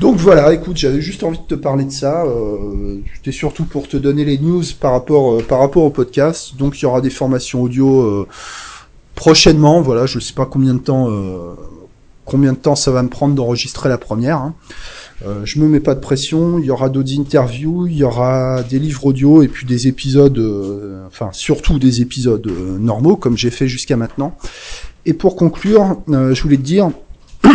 Donc 0.00 0.16
voilà, 0.16 0.52
écoute, 0.52 0.76
j'avais 0.76 1.00
juste 1.00 1.22
envie 1.22 1.38
de 1.38 1.44
te 1.44 1.54
parler 1.54 1.84
de 1.84 1.92
ça. 1.92 2.24
Euh, 2.24 2.98
C'était 3.16 3.32
surtout 3.32 3.64
pour 3.64 3.88
te 3.88 3.96
donner 3.96 4.24
les 4.24 4.38
news 4.38 4.62
par 4.80 4.92
rapport 4.92 5.34
euh, 5.34 5.42
par 5.42 5.60
rapport 5.60 5.84
au 5.84 5.90
podcast. 5.90 6.56
Donc 6.56 6.78
il 6.78 6.82
y 6.82 6.86
aura 6.86 7.00
des 7.00 7.10
formations 7.10 7.62
audio 7.62 8.00
euh, 8.00 8.28
prochainement. 9.14 9.80
Voilà, 9.80 10.06
je 10.06 10.18
sais 10.18 10.34
pas 10.34 10.46
combien 10.46 10.74
de 10.74 10.80
temps 10.80 11.08
euh, 11.10 11.54
combien 12.24 12.52
de 12.52 12.58
temps 12.58 12.76
ça 12.76 12.90
va 12.90 13.02
me 13.02 13.08
prendre 13.08 13.34
d'enregistrer 13.34 13.88
la 13.88 13.98
première. 13.98 14.38
Hein. 14.38 14.54
Euh, 15.24 15.42
je 15.44 15.60
me 15.60 15.68
mets 15.68 15.80
pas 15.80 15.94
de 15.94 16.00
pression. 16.00 16.58
Il 16.58 16.64
y 16.64 16.70
aura 16.70 16.88
d'autres 16.88 17.18
interviews, 17.18 17.86
il 17.86 17.96
y 17.96 18.04
aura 18.04 18.62
des 18.62 18.78
livres 18.78 19.06
audio 19.06 19.42
et 19.42 19.48
puis 19.48 19.66
des 19.66 19.86
épisodes, 19.86 20.38
euh, 20.38 21.06
enfin 21.06 21.30
surtout 21.32 21.78
des 21.78 22.00
épisodes 22.00 22.46
euh, 22.46 22.78
normaux 22.78 23.16
comme 23.16 23.36
j'ai 23.36 23.50
fait 23.50 23.68
jusqu'à 23.68 23.96
maintenant. 23.96 24.36
Et 25.06 25.14
pour 25.14 25.36
conclure, 25.36 25.96
euh, 26.08 26.34
je 26.34 26.42
voulais 26.42 26.56
te 26.56 26.62
dire, 26.62 26.90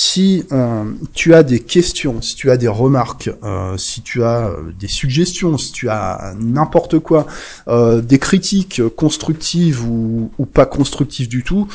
si 0.00 0.44
euh, 0.52 0.84
tu 1.12 1.34
as 1.34 1.42
des 1.42 1.58
questions, 1.58 2.22
si 2.22 2.36
tu 2.36 2.52
as 2.52 2.56
des 2.56 2.68
remarques, 2.68 3.32
euh, 3.42 3.76
si 3.76 4.00
tu 4.00 4.22
as 4.22 4.46
euh, 4.46 4.70
des 4.78 4.86
suggestions, 4.86 5.58
si 5.58 5.72
tu 5.72 5.88
as 5.88 6.34
n'importe 6.38 7.00
quoi, 7.00 7.26
des 7.66 8.18
critiques 8.20 8.80
constructives 8.94 9.84
ou, 9.84 10.30
pas 10.54 10.66
constructives 10.66 11.28
du 11.28 11.42
tout, 11.42 11.66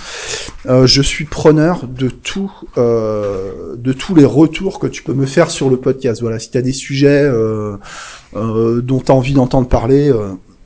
je 0.66 1.02
suis 1.02 1.26
preneur 1.26 1.86
de 1.86 2.10
tout, 2.10 2.52
de 2.78 3.94
tous 3.94 4.16
les 4.16 4.26
retours 4.26 4.80
que 4.80 4.88
tu 4.88 5.04
peux 5.04 5.14
me 5.14 5.26
faire 5.26 5.52
sur 5.52 5.70
le 5.70 5.78
podcast. 5.78 6.22
Voilà, 6.22 6.40
si 6.40 6.50
tu 6.50 6.58
as 6.58 6.62
des 6.62 6.72
sujets 6.72 7.30
dont 8.34 9.00
tu 9.00 9.12
as 9.12 9.16
envie 9.16 9.34
d'entendre 9.34 9.68
parler 9.68 10.12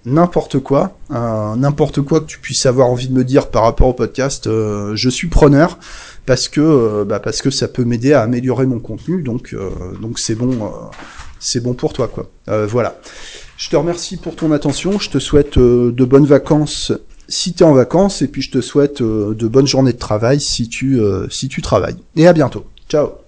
n'importe 0.06 0.60
quoi, 0.60 0.98
n'importe 1.10 2.02
quoi 2.02 2.22
que 2.22 2.26
tu 2.26 2.40
puisses 2.40 2.66
avoir 2.66 2.88
envie 2.88 3.08
de 3.08 3.14
me 3.14 3.24
dire 3.24 3.50
par 3.50 3.64
rapport 3.64 3.88
au 3.88 3.94
podcast, 3.94 4.46
je 4.48 5.10
suis 5.10 5.28
preneur 5.28 5.78
parce 6.28 6.48
que 6.48 6.62
euh, 6.62 7.06
bah 7.06 7.20
parce 7.20 7.42
que 7.42 7.50
ça 7.50 7.68
peut 7.68 7.84
m'aider 7.84 8.14
à 8.14 8.22
améliorer 8.22 8.68
mon 8.68 8.80
contenu, 8.80 9.24
donc 9.24 9.56
donc 10.00 10.20
c'est 10.20 10.36
bon 10.36 10.72
c'est 11.40 11.62
bon 11.62 11.74
pour 11.74 11.94
toi 11.94 12.08
quoi. 12.08 12.30
voilà. 12.68 13.00
Je 13.58 13.70
te 13.70 13.76
remercie 13.76 14.18
pour 14.18 14.36
ton 14.36 14.52
attention, 14.52 15.00
je 15.00 15.10
te 15.10 15.18
souhaite 15.18 15.58
de 15.58 16.06
bonnes 16.06 16.28
vacances 16.28 16.92
si 17.28 17.54
tu 17.54 17.64
es 17.64 17.66
en 17.66 17.74
vacances 17.74 18.22
et 18.22 18.28
puis 18.28 18.44
je 18.44 18.52
te 18.52 18.62
souhaite 18.62 19.02
de 19.02 19.48
bonnes 19.48 19.68
journées 19.68 19.94
de 19.94 19.98
travail 19.98 20.40
si 20.40 20.70
tu 20.70 21.00
si 21.32 21.48
tu 21.48 21.64
travailles. 21.64 21.98
Et 22.16 22.28
à 22.28 22.34
bientôt. 22.34 22.66
Ciao. 22.88 23.27